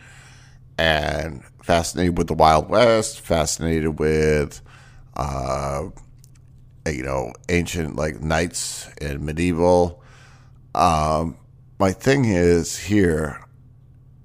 [0.78, 4.62] and fascinated with the Wild West, fascinated with
[5.14, 5.84] uh,
[6.86, 10.02] you know ancient like knights and medieval.
[10.74, 11.36] Um,
[11.78, 13.44] my thing is here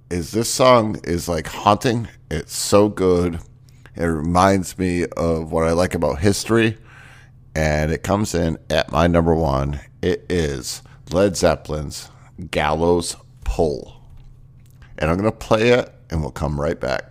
[0.10, 2.08] is this song is like haunting.
[2.30, 3.40] It's so good.
[3.98, 6.78] It reminds me of what I like about history,
[7.56, 9.80] and it comes in at my number one.
[10.02, 10.82] It is
[11.12, 12.10] Led Zeppelin's
[12.50, 13.98] Gallows Pole.
[14.98, 17.11] and I'm gonna play it, and we'll come right back.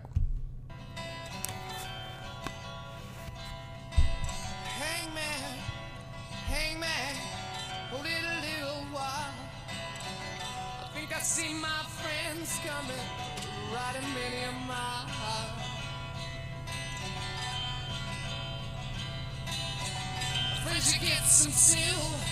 [20.80, 22.24] Afraid you get some silver,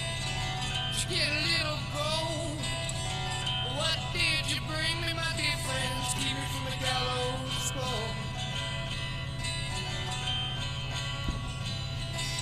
[0.96, 2.56] you get a little gold.
[3.76, 6.14] What did you bring me, my dear friends?
[6.16, 8.08] Keep me from the gallows pole.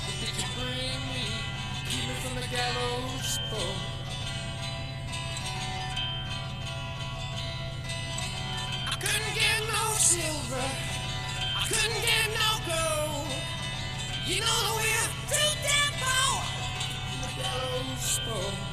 [0.05, 1.27] What Did you bring me?
[1.91, 3.77] Keep me from the gallows pole.
[8.87, 10.67] I couldn't get no silver.
[11.57, 13.27] I couldn't get no gold.
[14.27, 15.06] You know that we're
[18.27, 18.66] gallows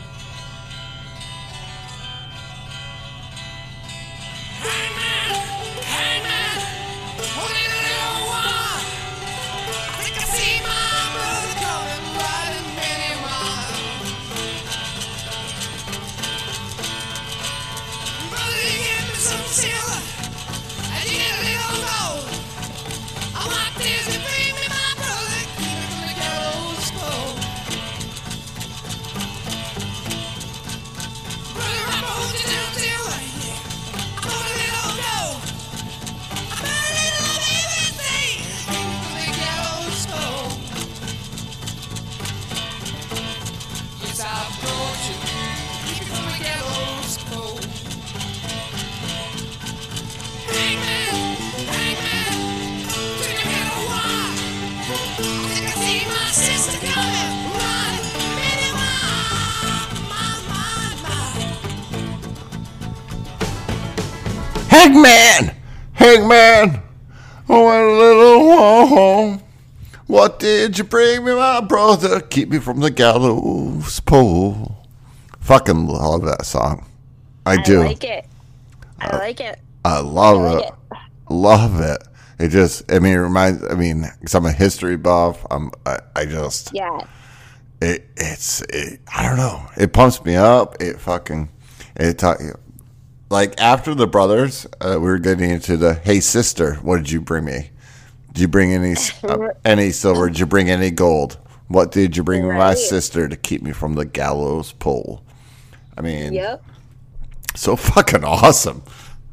[66.14, 66.80] Hangman,
[67.50, 69.42] oh, a little home.
[70.06, 72.20] What did you bring me, my brother?
[72.22, 74.78] Keep me from the gallows pole.
[75.40, 76.86] Fucking love that song.
[77.48, 77.80] I, I do.
[77.80, 78.28] like it.
[79.00, 79.60] I uh, like it.
[79.84, 80.74] I love I like it.
[81.32, 82.04] Love it.
[82.38, 85.44] It just, I mean, it reminds, I mean, because I'm a history buff.
[85.50, 87.08] I'm, I, I just, Yeah.
[87.82, 89.66] it, it's, it, I don't know.
[89.78, 90.80] It pumps me up.
[90.80, 91.50] It fucking,
[91.96, 92.20] it
[93.34, 97.20] like after the brothers, uh, we were getting into the, hey sister, what did you
[97.20, 97.72] bring me?
[98.32, 100.28] Did you bring any, uh, any silver?
[100.30, 101.40] Did you bring any gold?
[101.68, 105.24] What did you bring me, my sister, to keep me from the gallows pole?
[105.98, 106.64] I mean, Yep.
[107.56, 108.84] so fucking awesome,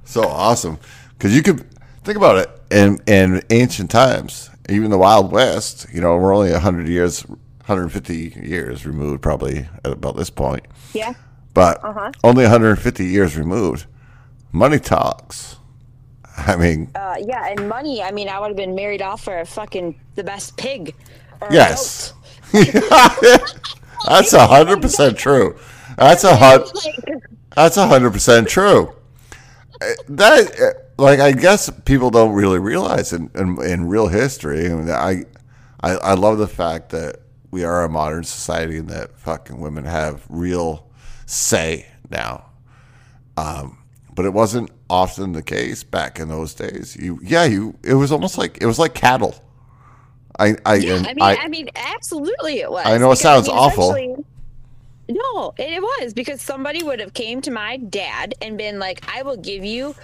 [0.05, 0.78] so awesome.
[1.11, 1.66] Because you could
[2.03, 5.86] think about it in in ancient times, even the Wild West.
[5.92, 7.26] You know, we're only hundred years,
[7.64, 10.64] hundred fifty years removed, probably at about this point.
[10.94, 11.12] Yeah.
[11.55, 12.11] But Uh-huh.
[12.24, 13.86] only 150 years removed.
[14.53, 15.57] Money talks.
[16.36, 18.03] I mean, Uh, yeah, and money.
[18.03, 20.94] I mean, I would have been married off for a fucking the best pig.
[21.40, 22.12] Or yes,
[22.53, 25.57] that's a hundred percent true.
[25.96, 26.68] That's a hundred.
[27.55, 28.94] That's hundred percent true.
[30.09, 34.66] That, like, I guess people don't really realize in, in, in real history.
[34.66, 35.24] I, mean, I,
[35.82, 37.20] I, I love the fact that
[37.51, 40.86] we are a modern society and that fucking women have real
[41.31, 42.47] say now.
[43.37, 43.78] Um,
[44.14, 46.97] but it wasn't often the case back in those days.
[46.97, 47.76] You, yeah, you.
[47.83, 49.35] It was almost like it was like cattle.
[50.39, 52.87] I, I, yeah, I mean, I, mean, absolutely, it was.
[52.87, 54.24] I know it Because, sounds mean, awful.
[55.09, 59.05] No, it, it was because somebody would have came to my dad and been like,
[59.14, 59.95] "I will give you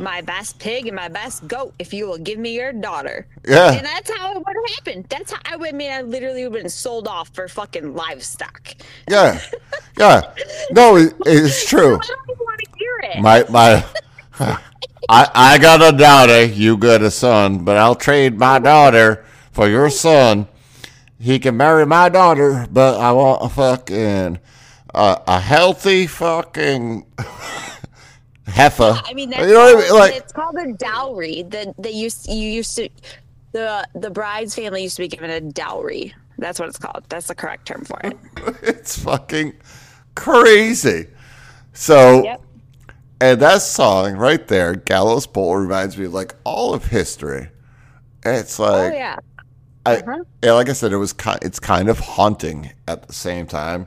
[0.00, 3.72] my best pig and my best goat if you will give me your daughter." yeah,
[3.72, 5.06] And that's how it would have happened.
[5.08, 7.94] That's how I would I mean I literally would have been sold off for fucking
[7.94, 8.74] livestock.
[9.08, 9.40] yeah,
[9.98, 10.22] yeah.
[10.70, 11.96] No, it, it's true.
[11.96, 13.20] I don't even want to hear it.
[13.22, 13.84] My my
[15.08, 19.68] I I got a daughter, you got a son, but I'll trade my daughter for
[19.68, 20.48] your son.
[21.18, 24.38] He can marry my daughter, but I want a fucking
[24.94, 27.06] uh, a healthy fucking
[28.46, 29.00] heifer.
[29.04, 29.98] I mean, that's you know what I mean?
[29.98, 31.42] Like it's called a dowry.
[31.42, 32.88] The they used you used to
[33.52, 36.14] the the bride's family used to be given a dowry.
[36.38, 37.04] That's what it's called.
[37.08, 38.16] That's the correct term for it.
[38.62, 39.54] it's fucking
[40.14, 41.06] crazy.
[41.72, 42.42] So Yep.
[43.20, 47.48] And that song right there, Gallows Pole, reminds me of like all of history.
[48.24, 49.16] It's Oh like yeah.
[49.86, 50.24] I, Uh-huh.
[50.42, 53.86] yeah, like I said, it was ki- it's kind of haunting at the same time,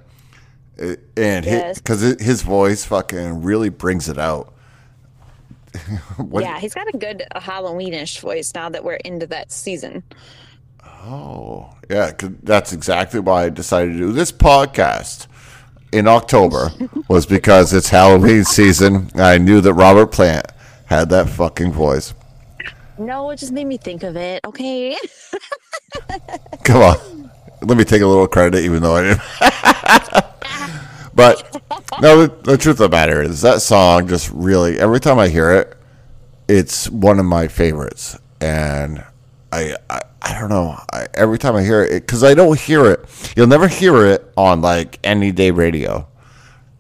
[0.77, 1.77] It- and Yes.
[1.79, 4.53] because his voice fucking really brings it out.
[6.33, 10.03] Yeah, he's got a good uh, Halloweenish voice now that we're into that season.
[10.83, 12.11] Oh, yeah,
[12.43, 15.27] that's exactly why I decided to do this podcast
[15.91, 16.71] in October
[17.07, 19.09] was because it's Halloween season.
[19.15, 20.47] I knew that Robert Plant
[20.85, 22.13] had that fucking voice.
[22.97, 24.43] No, it just made me think of it.
[24.45, 24.97] Okay.
[26.63, 27.26] Come on.
[27.67, 29.21] Let me take a little credit, even though I didn't.
[31.13, 31.61] but
[32.01, 35.27] no, the, the truth of the matter is that song just really, every time I
[35.27, 35.77] hear it,
[36.47, 38.17] it's one of my favorites.
[38.39, 39.03] And
[39.51, 40.79] I, I, I don't know.
[40.93, 44.31] I, every time I hear it, because I don't hear it, you'll never hear it
[44.37, 46.07] on like any day radio.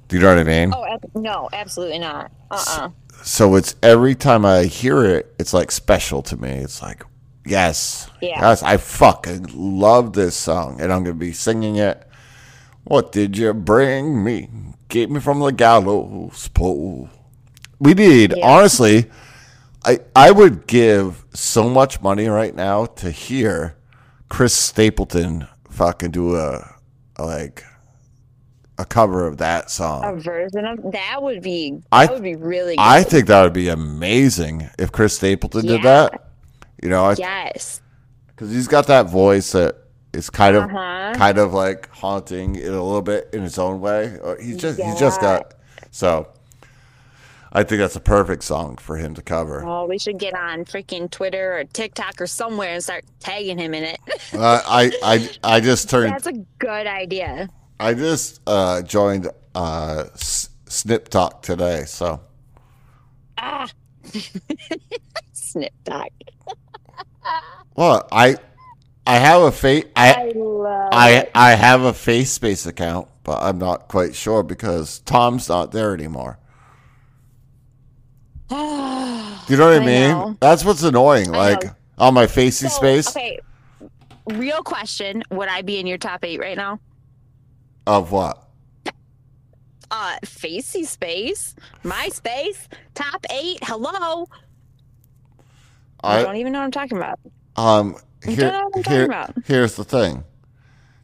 [0.07, 0.73] Do you know what I mean?
[0.73, 2.31] Oh ab- no, absolutely not.
[2.49, 2.89] Uh uh
[3.23, 6.49] so it's every time I hear it, it's like special to me.
[6.49, 7.03] It's like,
[7.47, 8.39] yes, Yeah.
[8.49, 12.03] yes, I fucking love this song, and I'm gonna be singing it.
[12.83, 14.49] What did you bring me?
[14.89, 17.09] Keep me from the gallows pole.
[17.79, 18.47] We need Yeah.
[18.47, 19.05] honestly.
[19.85, 23.75] I I would give so much money right now to hear
[24.29, 26.75] Chris Stapleton fucking do a,
[27.17, 27.63] a like
[28.79, 30.03] a cover of that song.
[30.03, 32.81] A version of that would be I- would be really good.
[32.81, 36.26] I think that would be amazing if Chris Stapleton did that.
[36.83, 37.81] You know, yes.
[38.27, 39.75] because he's got that voice that
[40.13, 41.13] is kind of, Uh-huh.
[41.15, 44.17] kind of like haunting in a little bit in his own way.
[44.21, 45.55] Or He's just, he's just got.
[45.91, 46.27] So,
[47.51, 49.63] I think that's a perfect song for him to cover.
[49.65, 53.73] Oh, we should get on freaking Twitter or TikTok or somewhere and start tagging him
[53.73, 53.99] in it.
[54.33, 56.11] Uh, I, I, I just turned.
[56.13, 57.49] That's a good idea.
[57.79, 61.85] I just uh, joined uh, S- Snip Talk today.
[61.85, 62.19] So,
[63.39, 63.67] Ah.
[65.33, 66.09] Snip talk.
[67.75, 68.37] Well, I,
[69.05, 69.85] I have a face.
[69.95, 70.33] I, I
[70.91, 75.71] I I have a face space account, but I'm not quite sure because Tom's not
[75.71, 76.39] there anymore.
[78.49, 80.09] Do you know what I, I mean?
[80.09, 80.37] know.
[80.39, 81.31] That's what's annoying.
[81.31, 81.65] Like
[81.97, 83.39] on my Facey So, space Okay.
[84.27, 86.79] Real question: Would I be in your top eight right now?
[87.85, 88.43] of what?
[89.89, 93.59] uh, Facey Space, MySpace, top eight.
[93.63, 94.27] Hello.
[96.03, 97.19] I don't even know what I'm talking about.
[97.55, 99.33] um here, don't know I'm talking here about.
[99.45, 100.23] here's the thing.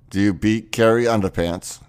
[0.10, 1.82] Do you beat Carrie Underpants?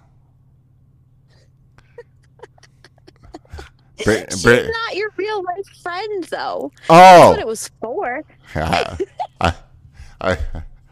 [4.04, 6.72] Brit- She's Brit- not your real life friend, though.
[6.88, 8.22] That's what oh, it was for.
[8.54, 8.96] I,
[10.20, 10.38] I,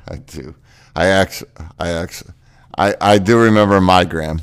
[0.09, 0.55] I do.
[0.95, 2.33] I actually, I actually,
[2.77, 4.43] I, I do remember Mygram.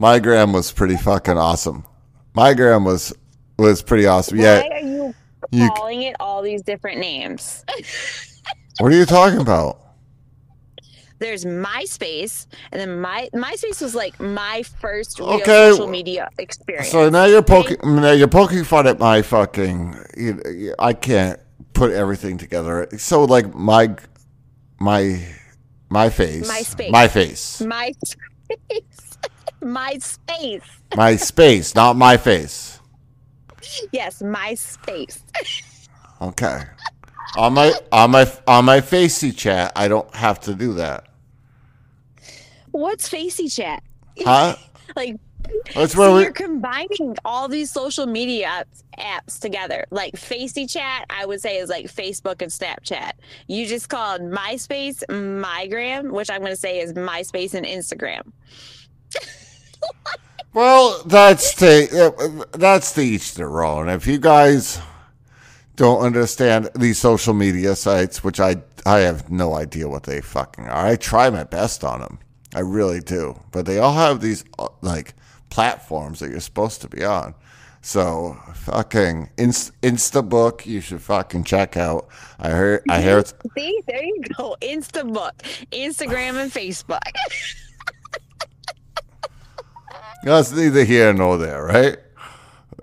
[0.00, 1.84] Mygram was pretty fucking awesome.
[2.34, 3.12] Mygram was
[3.58, 4.38] was pretty awesome.
[4.38, 4.62] Why Yeah.
[4.72, 5.14] are you,
[5.50, 7.64] you- calling it all these different names?
[8.78, 9.78] What are you talking about?
[11.18, 15.70] There's MySpace, and then my MySpace was like my first real Okay.
[15.70, 16.90] social media experience.
[16.90, 17.76] So now you're poking.
[17.84, 19.94] Now you're poking fun at my fucking.
[20.16, 21.38] You, I can't
[21.74, 22.88] put everything together.
[22.98, 23.94] So like my,
[24.80, 25.22] my,
[25.90, 26.48] my face.
[26.48, 26.90] my MySpace.
[26.90, 27.62] My face.
[27.62, 28.16] MySpace.
[29.62, 30.62] MySpace.
[30.96, 32.71] My space, not my face.
[33.92, 35.20] Yes, MySpace.
[36.20, 36.62] Okay.
[37.36, 41.08] On my on my on my facey chat, I don't have to do that.
[42.70, 43.82] What's Facey Chat?
[44.20, 44.56] Huh?
[44.94, 45.16] Like,
[45.74, 46.22] That's so we.
[46.22, 49.86] you're combining all these social media apps, apps together.
[49.90, 53.12] Like Facey Chat, I would say is like Facebook and Snapchat.
[53.46, 58.32] You just called MySpace Mygram, which I'm going to say is MySpace and Instagram.
[60.54, 63.88] Well, that's the that's the each their own.
[63.88, 64.80] If you guys
[65.76, 70.68] don't understand these social media sites, which I I have no idea what they fucking
[70.68, 70.86] are.
[70.86, 72.18] I try my best on them.
[72.54, 75.14] I really do, but they all have these uh, like
[75.48, 77.34] platforms that you're supposed to be on.
[77.80, 82.08] So fucking Inst- Instabook, you should fucking check out.
[82.38, 84.56] I heard I hear it's See, there you go.
[84.60, 85.32] Instabook,
[85.72, 87.00] Instagram, and Facebook.
[90.22, 91.96] that's neither here nor there, right?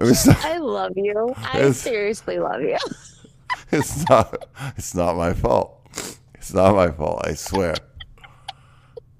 [0.02, 1.34] It's not, I love you.
[1.38, 2.78] I seriously love you.
[3.72, 4.48] it's not
[4.78, 5.76] it's not my fault.
[6.36, 7.76] It's not my fault, I swear.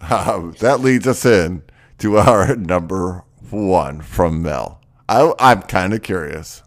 [0.10, 1.64] Um, that leads us in
[2.00, 4.82] to our number one from Mel.
[5.08, 6.64] I, I'm kind of curious.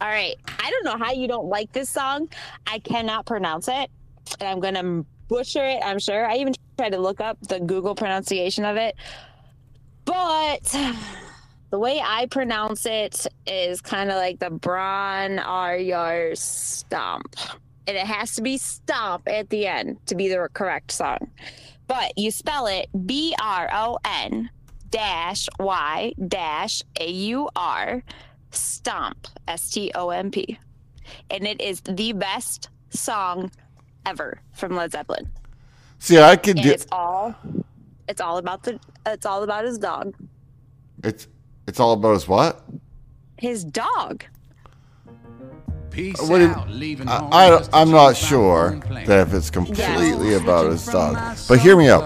[0.00, 0.34] All right.
[0.58, 2.28] I don't know how you don't like this song.
[2.66, 3.90] I cannot pronounce it,
[4.40, 5.80] and I'm gonna butcher it.
[5.84, 6.26] I'm sure.
[6.26, 8.96] I even tried to look up the Google pronunciation of it,
[10.04, 10.76] but
[11.70, 17.36] the way I pronounce it is kind of like the Bron Aryar stomp,
[17.86, 21.30] and it has to be stomp at the end to be the correct song.
[21.86, 24.50] But you spell it B R O N
[24.90, 28.02] dash Y dash A U R
[28.50, 30.58] Stomp, S T O M P.
[31.30, 33.50] And it is the best song
[34.06, 35.30] ever from Led Zeppelin.
[35.98, 37.34] See, I could And do it's all
[38.10, 40.14] it's all about the it's all about his dog.
[41.04, 41.28] it's
[41.66, 42.62] it's all about his what?
[43.38, 44.24] His dog.
[45.90, 49.50] Peace What out, leaving I, home I just to I'm not sure that if it's
[49.50, 50.42] completely Yes.
[50.42, 51.36] about his dog.
[51.48, 52.04] But hear me out.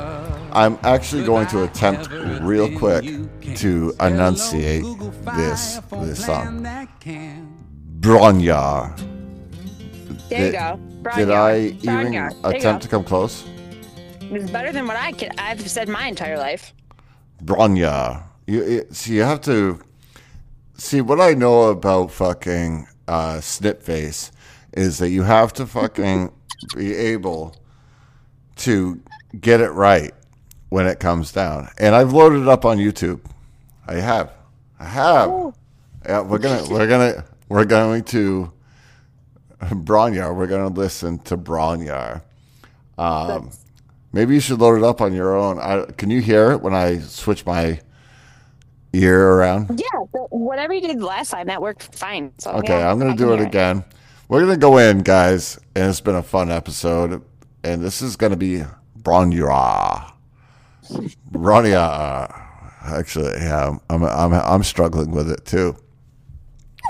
[0.53, 2.09] I'm actually going to attempt
[2.43, 3.05] real quick
[3.57, 4.85] to enunciate
[5.37, 6.63] this this song.
[8.01, 8.95] Bronjar.
[10.29, 10.81] There Did- you go.
[11.17, 12.43] Did I even Bronyard.
[12.43, 13.45] There you attempt to come close?
[14.37, 16.75] It's better than what I can I've said my entire life.
[17.43, 18.23] Bronya.
[18.47, 19.81] You it, see, you have to
[20.75, 24.31] see what I know about fucking uh, Snipface
[24.73, 26.33] is that you have to fucking
[26.77, 27.55] be able
[28.57, 29.01] to
[29.41, 30.13] get it right
[30.69, 31.69] when it comes down.
[31.79, 33.21] And I've loaded it up on YouTube.
[33.87, 34.33] I have.
[34.79, 35.55] I have.
[36.05, 38.53] Yeah, we're gonna we're gonna we're going to
[39.63, 40.35] Bronyar.
[40.35, 42.23] We're gonna listen to Bronyar.
[42.99, 43.51] Um,
[44.15, 45.59] maybe you should load it up on your own.
[45.59, 47.81] I, can you hear it when I switch my
[48.93, 49.79] ear around?
[49.81, 49.99] Yeah,
[50.31, 52.33] whatever you did last time, that worked fine.
[52.39, 53.85] So Okay, yeah, I'm gonna I do it again.
[54.29, 57.23] We're gonna go in, guys, and it's been a fun episode.
[57.65, 58.63] And this is gonna be
[58.99, 60.13] Bronya.
[61.33, 62.41] Bronya.
[62.83, 65.77] Actually, yeah, I'm I'm I'm struggling with it too.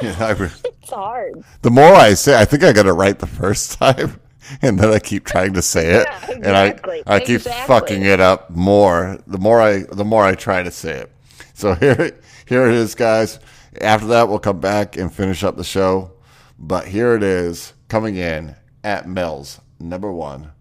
[0.02, 0.32] Yeah, I
[0.84, 1.42] It's hard.
[1.62, 4.20] the more I say, I think I got it right the first time,
[4.62, 7.66] and then I keep trying to say it, Yeah, and I I keep exactly.
[7.74, 9.18] fucking it up more.
[9.26, 11.12] The more I the more I try to say it.
[11.54, 12.12] So here
[12.46, 13.38] here it is, guys.
[13.80, 16.12] After that, we'll come back and finish up the show.
[16.58, 18.54] But here it is, coming in
[18.84, 20.52] at Mel's number one,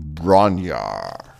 [0.00, 1.32] Bronyar.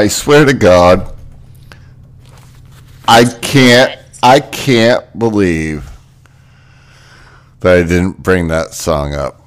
[0.00, 1.14] I swear to God,
[3.06, 3.98] I can't.
[4.22, 5.90] I can't believe
[7.60, 9.42] that I didn't bring that song up.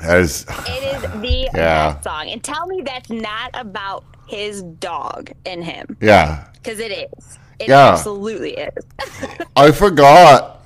[0.00, 1.94] That is, It is the Yeah.
[1.94, 2.28] best song.
[2.30, 5.96] And tell me that's not about his dog and him.
[6.00, 6.44] yeah.
[6.54, 7.38] Because it is.
[7.58, 7.88] It Yeah.
[7.94, 8.84] absolutely is.
[9.56, 10.62] I forgot.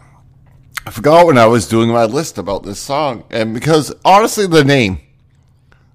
[0.87, 4.63] I forgot when I was doing my list about this song, and because honestly, the
[4.65, 5.01] name,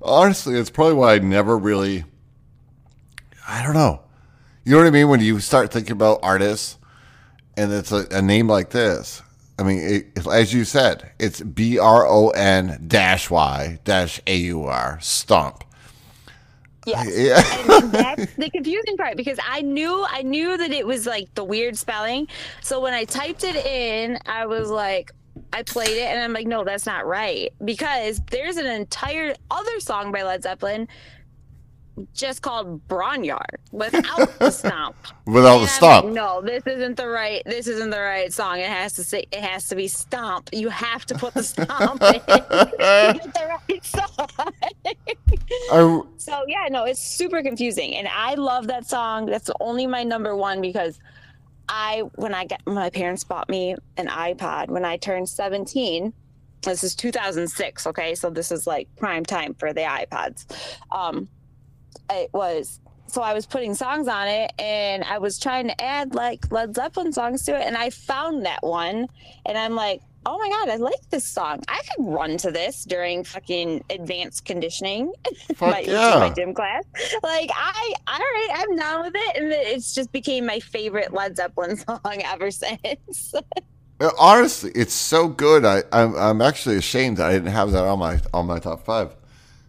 [0.01, 2.03] honestly, it's probably why I never really.
[3.47, 4.01] I don't know.
[4.65, 6.77] You know what I mean when you start thinking about artists,
[7.55, 9.21] and it's a, a name like this.
[9.57, 14.35] I mean, it, as you said, it's B R O N dash Y dash A
[14.35, 15.63] U R stomp.
[16.85, 17.07] Yes.
[17.17, 17.77] Yeah.
[17.81, 21.43] and that's the confusing part because I knew I knew that it was like the
[21.43, 22.27] weird spelling.
[22.61, 25.11] So when I typed it in, I was like,
[25.51, 29.79] I played it and I'm like, no, that's not right because there's an entire other
[29.79, 30.87] song by Led Zeppelin
[32.13, 34.97] just called Bronyard without the stomp.
[35.25, 36.05] Without And the stomp.
[36.05, 37.43] no, this isn't the right.
[37.45, 38.59] This isn't the right song.
[38.59, 39.25] It has to say.
[39.31, 40.49] It has to be stomp.
[40.53, 42.21] You have to put the stomp in
[42.91, 44.53] to get the right song.
[45.69, 49.27] I, So yeah, no, it's super confusing, and I love that song.
[49.27, 50.99] That's only my number one because
[51.69, 56.13] I, when I got my parents bought me an iPod when I turned seventeen.
[56.63, 57.87] This is 2006.
[57.87, 60.45] Okay, so this is like prime time for the iPods.
[60.91, 61.29] Um,
[62.09, 66.13] it was so I was putting songs on it and I was trying to add
[66.13, 69.07] like Led Zeppelin songs to it and I found that one
[69.45, 71.63] and I'm like, "Oh my god, I like this song.
[71.69, 75.13] I could run to this during fucking advanced conditioning
[75.61, 76.19] my, yeah.
[76.19, 76.83] my gym class."
[77.23, 81.37] Like I all right, I'm done with it and it's just became my favorite Led
[81.37, 83.33] Zeppelin song ever since.
[84.19, 85.65] Honestly, it's so good.
[85.65, 89.15] I I'm, I'm actually ashamed I didn't have that on my on my top 5.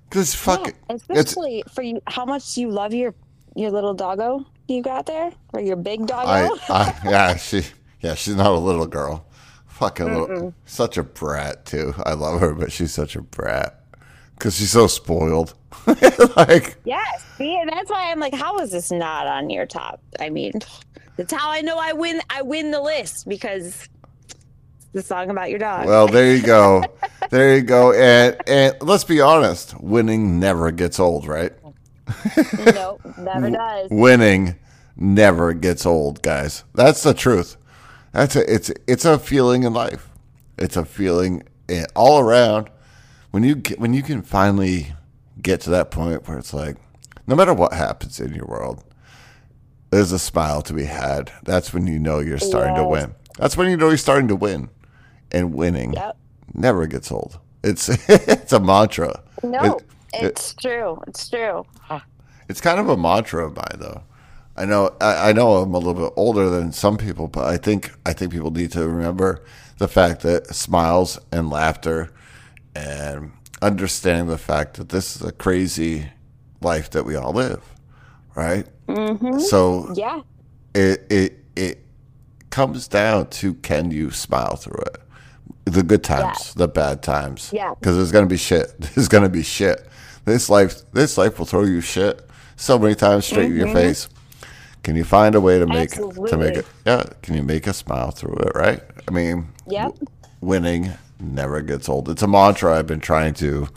[0.09, 3.15] Because fuck, yeah, especially for you, how much you love your
[3.55, 6.55] your little doggo you got there, or your big doggo.
[6.69, 7.63] I, I, yeah, she
[8.01, 9.27] yeah she's not a little girl.
[9.67, 11.95] Fucking little, such a brat too.
[12.05, 13.81] I love her, but she's such a brat
[14.35, 15.55] because she's so spoiled.
[16.37, 20.01] like yes, see, and that's why I'm like, how is this not on your top?
[20.19, 20.53] I mean,
[21.17, 22.21] that's how I know I win.
[22.31, 23.89] I win the list because
[24.93, 25.87] the song about your dog.
[25.87, 26.83] well, there you go,
[27.31, 27.93] there you go.
[27.93, 31.53] And and let's be honest, winning never gets old, right?
[32.75, 33.89] nope, never does.
[33.91, 34.57] winning
[34.97, 36.65] never gets old, guys.
[36.75, 37.57] That's the truth.
[38.13, 40.09] That's a it's it's a feeling in life.
[40.57, 42.71] It's a feeling eh, all around.
[43.31, 44.95] When you get, when you can finally
[45.41, 46.77] get to that point where it's like,
[47.27, 48.83] no matter what happens in your world,
[49.91, 51.31] there's a smile to be had.
[51.45, 53.15] That's when you know you're starting to win.
[53.37, 54.71] That's when you know you're starting to win,
[55.33, 56.17] and winning Yep.
[56.55, 57.39] never gets old.
[57.63, 59.23] It's it's a mantra.
[59.43, 59.83] No, It-
[60.15, 61.01] it- it's true.
[61.07, 61.65] It's true.
[62.49, 64.03] It's kind of a mantra of mine, though.
[64.57, 67.59] I know, I, I know, I'm a little bit older than some people, but I
[67.59, 69.45] think I think people need to remember
[69.77, 72.11] the fact that smiles and laughter,
[72.75, 73.33] and
[73.63, 76.09] understanding the fact that this is a crazy
[76.63, 77.63] life that we all live,
[78.35, 78.67] right?
[78.89, 79.39] Mm-hmm.
[79.41, 80.23] So Yeah.
[80.75, 81.85] it it it
[82.51, 84.99] comes down to can you smile through it
[85.71, 86.53] the good times Yeah.
[86.57, 87.75] the bad times Yeah.
[87.79, 89.87] because there's gonna be shit there's gonna be shit
[90.25, 94.09] this life this life will throw you shit so many times straight in your face
[94.83, 96.59] can you find a way to make to make Mm-hmm.
[96.59, 99.85] It yeah can you make a smile through it right i mean Yep.
[99.95, 100.07] w-
[100.41, 103.69] winning never gets old it's a mantra i've been trying to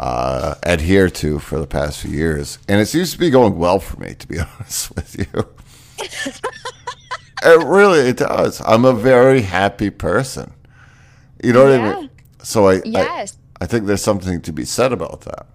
[0.00, 3.78] uh, adhere to for the past few years, and it seems to be going well
[3.78, 4.12] for me.
[4.16, 5.46] To be honest with you,
[7.44, 8.60] it really it does.
[8.66, 10.52] I'm a very happy person.
[11.44, 12.10] You know what I mean?
[12.42, 13.36] So I, Yes.
[13.60, 15.46] I I think there's something to be said about that.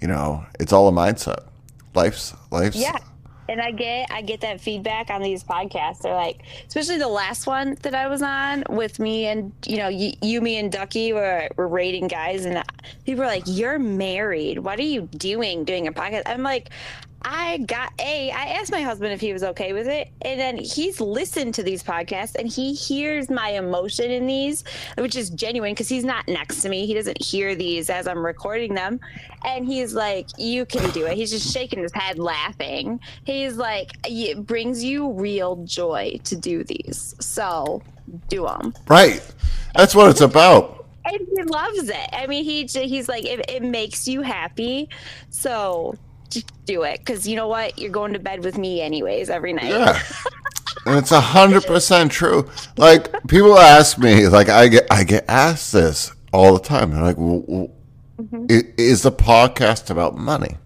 [0.00, 1.44] You know, it's all a mindset.
[1.94, 2.98] Life's life's Yeah.
[3.48, 6.02] And I get I get that feedback on these podcasts.
[6.02, 9.88] They're like, especially the last one that I was on with me and you know
[9.88, 12.62] you, you me and Ducky were were rating guys, and
[13.06, 14.58] people were like, "You're married.
[14.58, 16.68] What are you doing doing a podcast?" I'm like,
[17.22, 18.30] I got a.
[18.30, 21.62] I asked my husband if he was okay with it, and then he's listened to
[21.62, 24.64] these podcasts and he hears my emotion in these,
[24.96, 26.86] which is genuine because he's not next to me.
[26.86, 29.00] He doesn't hear these as I'm recording them,
[29.44, 33.00] and he's like, "You can do it." He's just shaking his head, laughing.
[33.24, 37.82] He's like, "It brings you real joy to do these, so
[38.28, 39.22] do them." right.
[39.74, 40.86] That's what it's about.
[41.04, 42.08] And he loves it.
[42.12, 44.88] I mean, he he's like, it, it makes you happy,
[45.30, 45.94] so
[46.64, 46.98] do it.
[47.00, 49.70] Because you know what, you're going to bed with me anyways every night.
[49.70, 50.00] Yeah.
[50.86, 52.48] And it's a hundred percent true.
[52.76, 56.90] Like people ask me, like I get, I get asked this all the time.
[56.92, 57.70] They're like, well, well,
[58.20, 58.46] Mm-hmm.
[58.76, 60.56] "Is the podcast about money?"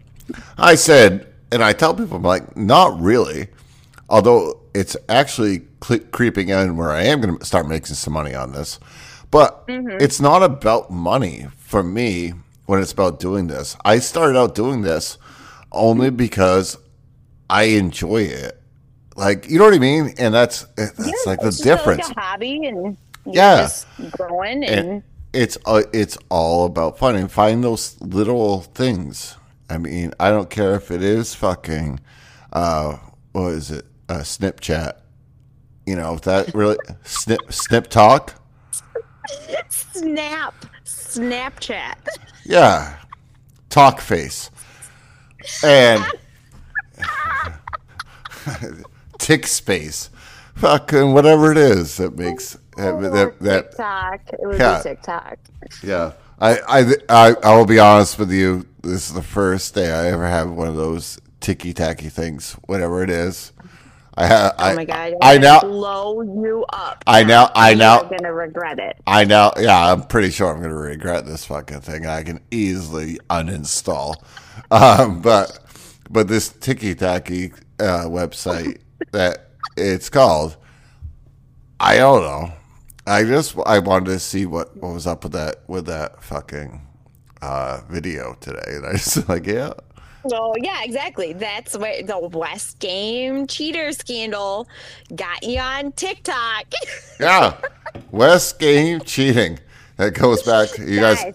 [0.57, 3.49] I said, and I tell people, I'm like, not really.
[4.09, 8.35] Although it's actually cl- creeping in where I am going to start making some money
[8.35, 8.81] on this.
[9.31, 12.33] But it's not about money for me
[12.65, 13.77] when it's about doing this.
[13.85, 15.19] I started out doing this
[15.73, 16.79] only because
[17.51, 18.61] I enjoy it.
[19.17, 20.15] Like, you know what I mean?
[20.19, 22.09] And that's that's like the It's difference.
[22.09, 22.97] Like a hobby, and
[23.27, 23.57] you're Yeah.
[23.57, 24.85] just growing and.
[24.85, 29.37] and it's uh, it's all about fun and find those little things.
[29.71, 32.01] I mean, I don't care if it is fucking,
[32.53, 32.99] uh,
[33.33, 34.95] what is it, uh, Snapchat.
[35.87, 38.35] You know, if that really snip snip talk.
[39.71, 41.97] Snap, Snapchat.
[42.45, 42.99] Yeah,
[43.71, 44.51] talk face,
[45.65, 46.05] and
[49.19, 50.11] tick space,
[50.57, 54.21] fucking whatever it is that makes that that, that TikTok.
[54.33, 54.79] It would Yeah.
[54.79, 55.39] be TikTok.
[55.83, 58.67] Yeah, I, I, I, I will be honest with you.
[58.83, 63.03] This is the first day I ever have one of those ticky tacky things, whatever
[63.03, 63.53] it is.
[64.15, 64.55] I have.
[64.59, 65.15] Oh my god!
[65.23, 65.61] I I'm now.
[65.61, 67.03] blow you up.
[67.07, 67.51] I now.
[67.55, 68.03] I now.
[68.03, 68.99] gonna regret it.
[69.07, 69.53] I now.
[69.59, 72.07] Yeah, I'm pretty sure I'm gonna regret this fucking thing.
[72.07, 74.17] I can easily uninstall.
[74.71, 75.59] Um, but
[76.11, 78.81] but this ticky tacky uh, website
[79.13, 80.57] that it's called.
[81.81, 82.53] I don't know.
[83.07, 86.87] I just I wanted to see what, what was up with that with that fucking
[87.41, 89.73] uh, video today, and I just like yeah.
[90.29, 91.33] So yeah, exactly.
[91.33, 94.69] That's where the West Game cheater scandal
[95.15, 96.65] got you on TikTok.
[97.21, 97.57] Yeah,
[98.11, 99.61] West game cheating.
[99.97, 100.77] That goes back.
[100.79, 101.35] You guys, Guys.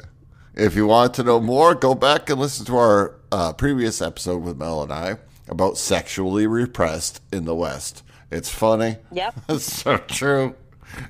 [0.56, 4.42] if you want to know more, go back and listen to our uh, previous episode
[4.44, 8.04] with Mel and I about sexually repressed in the West.
[8.32, 8.98] It's funny.
[9.14, 9.36] Yep.
[9.50, 10.56] It's so true.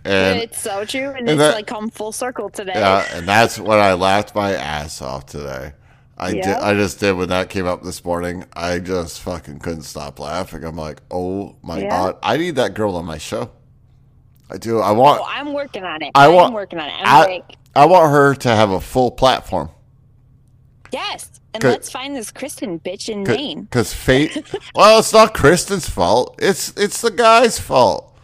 [0.04, 2.74] And it's so true, and, and it's that- like come full circle today.
[2.76, 5.74] yeah, and that's what I laughed my ass off today.
[6.20, 6.46] I did.
[6.48, 8.46] I just did when that came up this morning.
[8.54, 10.64] I just fucking couldn't stop laughing.
[10.64, 11.90] I'm like, oh my Yeah?
[11.90, 13.52] god, I need that girl on my show.
[14.50, 14.80] I do.
[14.80, 15.22] I want.
[15.22, 16.12] Oh, I'm working on it.
[16.16, 16.54] I I'm want.
[16.54, 16.94] working on it.
[17.00, 17.46] I'm I, like,
[17.76, 19.70] I want her to have a full platform.
[20.92, 23.64] yes, and let's find this Kristen bitch in Maine.
[23.64, 24.36] Because fate.
[24.76, 26.36] well, it's not Kristen's fault.
[26.42, 28.16] It's it's the guy's fault.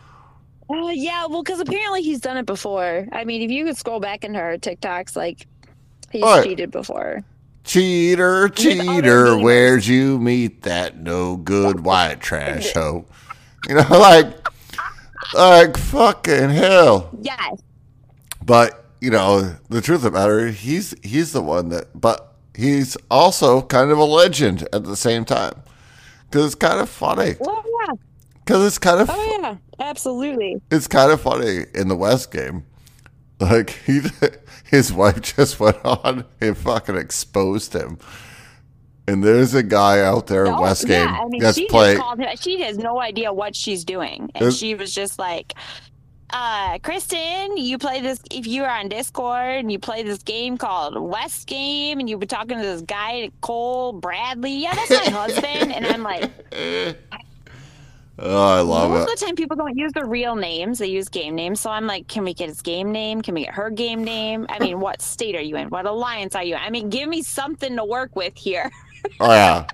[0.69, 3.07] Uh, yeah, well, because apparently he's done it before.
[3.11, 5.45] I mean, if you could scroll back into her TikToks, like
[6.11, 6.43] he's What?
[6.45, 7.23] cheated before.
[7.63, 13.05] Cheater, cheater, where'd you meet that no good white trash hoe?
[13.67, 14.47] You know, like,
[15.33, 17.09] like fucking hell.
[17.21, 17.61] Yes.
[18.45, 21.99] But you know, the truth of the matter, he's he's the one that.
[21.99, 25.63] But he's also kind of a legend at the same time
[26.29, 27.35] because it's kind of funny.
[27.41, 27.93] Oh yeah.
[28.43, 29.55] Because it's kind of Oh yeah.
[29.79, 30.61] Absolutely.
[30.69, 32.65] it's kind of funny in the West game.
[33.43, 34.01] Like he,
[34.69, 37.97] his wife just went on and fucking exposed him.
[39.07, 41.19] And there's a guy out there in Oh, West game yeah.
[41.21, 41.97] I mean, that's she playing.
[41.97, 42.29] just called him.
[42.39, 45.53] She has no idea what she's doing, and There's- she was just like,
[46.29, 48.19] uh, "Kristen, you play this.
[48.31, 52.21] If you are on Discord and you play this game called West Game, and you've
[52.21, 56.31] been talking to this guy Cole Bradley, yeah, that's my husband." And I'm like,
[58.19, 59.13] Oh, I love most it.
[59.13, 61.59] of the time, people don't use their real names; they use game names.
[61.59, 63.21] So I'm like, "Can we get his game name?
[63.21, 64.45] Can we get her game name?
[64.49, 65.69] I mean, what state are you in?
[65.69, 66.55] What alliance are you?
[66.55, 66.61] in?
[66.61, 68.71] I mean, give me something to work with here."
[69.19, 69.65] Oh yeah,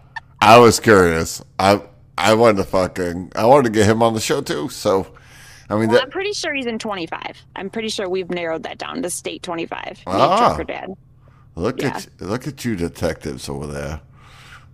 [0.42, 1.42] I was curious.
[1.60, 1.82] I
[2.18, 4.70] I wanted to fucking I wanted to get him on the show too.
[4.70, 5.08] So,
[5.70, 7.46] I mean, Well, that, I'm pretty sure he's in 25.
[7.56, 10.04] I'm pretty sure we've narrowed that down to state 25.
[10.08, 10.58] Ah.
[10.66, 10.96] Dad.
[11.56, 11.98] look yeah.
[11.98, 14.02] at look at you detectives over there.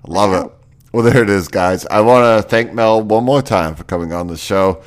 [0.05, 0.51] I love it.
[0.95, 1.85] Well, there it is, guys.
[1.87, 4.81] I want to thank Mel one more time for coming on the show.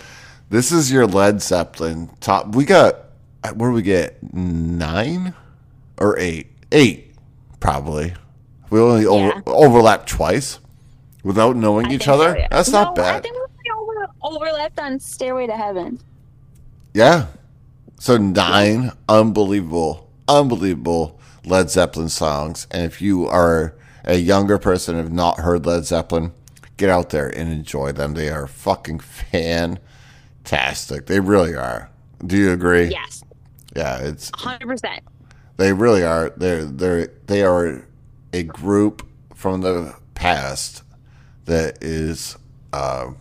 [0.48, 2.56] This is your Led Zeppelin top.
[2.56, 3.10] We got
[3.54, 5.34] where do we get nine
[5.98, 6.46] or eight?
[6.72, 7.14] Eight,
[7.60, 8.14] probably.
[8.70, 10.60] We only over, overlapped twice
[11.24, 12.30] without knowing I each other.
[12.30, 12.48] so, yeah.
[12.52, 13.16] That's no, not bad.
[13.16, 16.00] I think we over, overlapped on Stairway to Heaven.
[16.94, 17.26] Yeah.
[18.00, 22.66] So nine unbelievable, unbelievable Led Zeppelin songs.
[22.70, 23.74] And if you are
[24.08, 26.32] a younger person have not heard Led Zeppelin,
[26.76, 28.14] get out there and enjoy them.
[28.14, 31.06] They are fucking fantastic.
[31.06, 31.90] They really are.
[32.26, 32.86] Do you agree?
[32.86, 33.22] Yes,
[33.76, 35.00] Yeah, it's 100%.
[35.56, 36.30] they really are.
[36.36, 37.86] They're they're they are
[38.32, 40.82] a group from the past
[41.44, 42.36] that is
[42.72, 43.12] uh,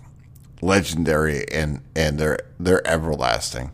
[0.62, 3.72] legendary and and they're they're everlasting.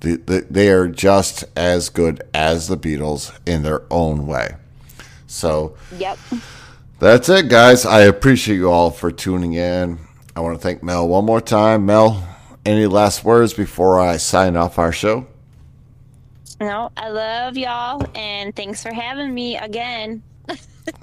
[0.00, 4.56] They, they they are just as good as the Beatles in their own way.
[5.26, 6.18] So Yep.
[6.98, 7.84] That's it, guys.
[7.84, 9.98] I appreciate you all for tuning in.
[10.34, 11.86] I want to thank Mel one more time.
[11.86, 12.26] Mel,
[12.64, 15.26] any last words before I sign off our show?
[16.60, 20.22] No, I love y'all, and thanks for having me again.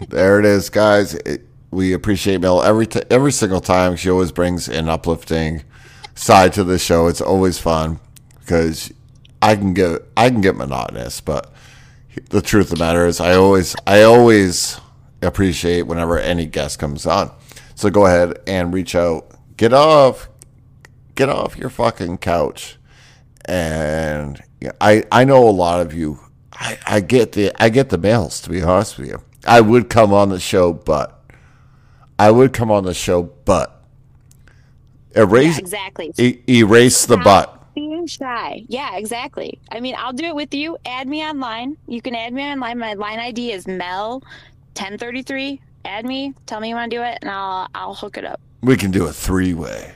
[0.07, 1.13] There it is, guys.
[1.13, 3.97] It, we appreciate Mel every t- every single time.
[3.97, 5.63] She always brings an uplifting
[6.15, 7.07] side to the show.
[7.07, 7.99] It's always fun
[8.39, 8.93] because
[9.41, 11.51] I can get I can get monotonous, but
[12.29, 14.79] the truth of the matter is, I always I always
[15.23, 17.31] appreciate whenever any guest comes on.
[17.75, 19.27] So go ahead and reach out.
[19.57, 20.29] Get off,
[21.15, 22.77] get off your fucking couch,
[23.45, 24.41] and
[24.79, 26.19] I I know a lot of you.
[26.53, 28.41] I, I get the I get the mails.
[28.41, 31.19] To be honest with you, I would come on the show, but
[32.17, 33.83] I would come on the show, but
[35.15, 36.13] erase exactly.
[36.17, 37.59] e- erase the butt.
[37.75, 38.63] Being shy.
[38.67, 39.59] Yeah, exactly.
[39.71, 40.77] I mean, I'll do it with you.
[40.85, 41.75] Add me online.
[41.87, 42.77] You can add me online.
[42.77, 44.23] My line ID is Mel,
[44.73, 45.61] ten thirty three.
[45.85, 46.33] Add me.
[46.45, 48.39] Tell me you want to do it, and I'll I'll hook it up.
[48.61, 49.93] We can do a three way.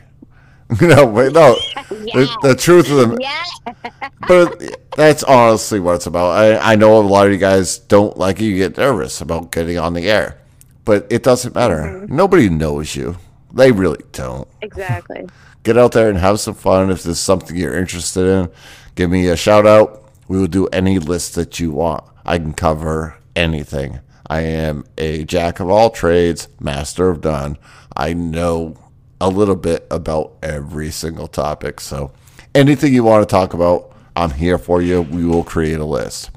[0.81, 1.55] no, wait, no.
[1.89, 4.09] The, the truth of the Yeah.
[4.27, 6.31] but that's honestly what it's about.
[6.31, 8.45] I, I know a lot of you guys don't like it.
[8.45, 10.39] You get nervous about getting on the air,
[10.83, 11.77] but it doesn't matter.
[11.77, 12.15] Mm-hmm.
[12.15, 13.17] Nobody knows you.
[13.53, 14.47] They really don't.
[14.61, 15.27] Exactly.
[15.63, 16.89] Get out there and have some fun.
[16.89, 18.51] If there's something you're interested in,
[18.95, 20.03] give me a shout out.
[20.27, 22.03] We will do any list that you want.
[22.25, 23.99] I can cover anything.
[24.27, 27.57] I am a jack of all trades, master of none.
[27.95, 28.75] I know
[29.21, 31.79] a little bit about every single topic.
[31.79, 32.11] So
[32.53, 35.01] anything you want to talk about, I'm here for you.
[35.01, 36.29] We will create a list.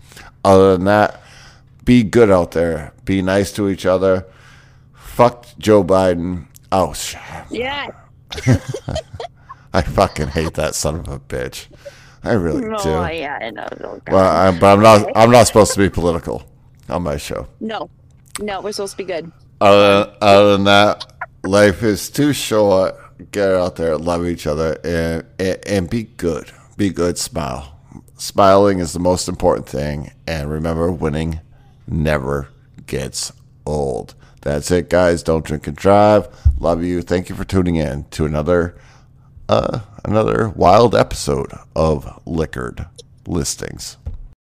[0.45, 1.21] Other than that,
[1.85, 2.93] be good out there.
[3.05, 4.27] Be nice to each other.
[4.95, 6.47] Fuck Joe Biden.
[6.71, 7.21] Oh, shit.
[7.51, 7.89] Yeah.
[9.73, 11.67] I fucking hate that son of a bitch.
[12.23, 12.91] I really Oh do.
[13.17, 13.67] yeah, I know.
[14.09, 15.11] Well, I, but I'm not.
[15.17, 16.45] I'm not supposed to be political
[16.91, 17.47] on my show.
[17.61, 17.89] no,
[18.41, 19.31] no, we're supposed to be good.
[19.61, 21.13] Other, other than that,
[21.45, 22.97] life is too short.
[23.33, 26.51] Get out there, love each other, and, and and be good.
[26.79, 27.19] Be good.
[27.19, 27.79] Smile.
[28.17, 30.13] Smiling is the most important thing.
[30.27, 31.41] And remember, winning
[31.87, 32.49] never
[32.87, 33.33] gets
[33.67, 34.15] old.
[34.41, 35.23] That's it, guys.
[35.23, 36.29] Don't drink and drive.
[36.59, 37.03] Love you.
[37.03, 38.75] Thank you for tuning in to another
[39.51, 42.87] uh, another wild episode of Liquored
[43.27, 43.99] Listings.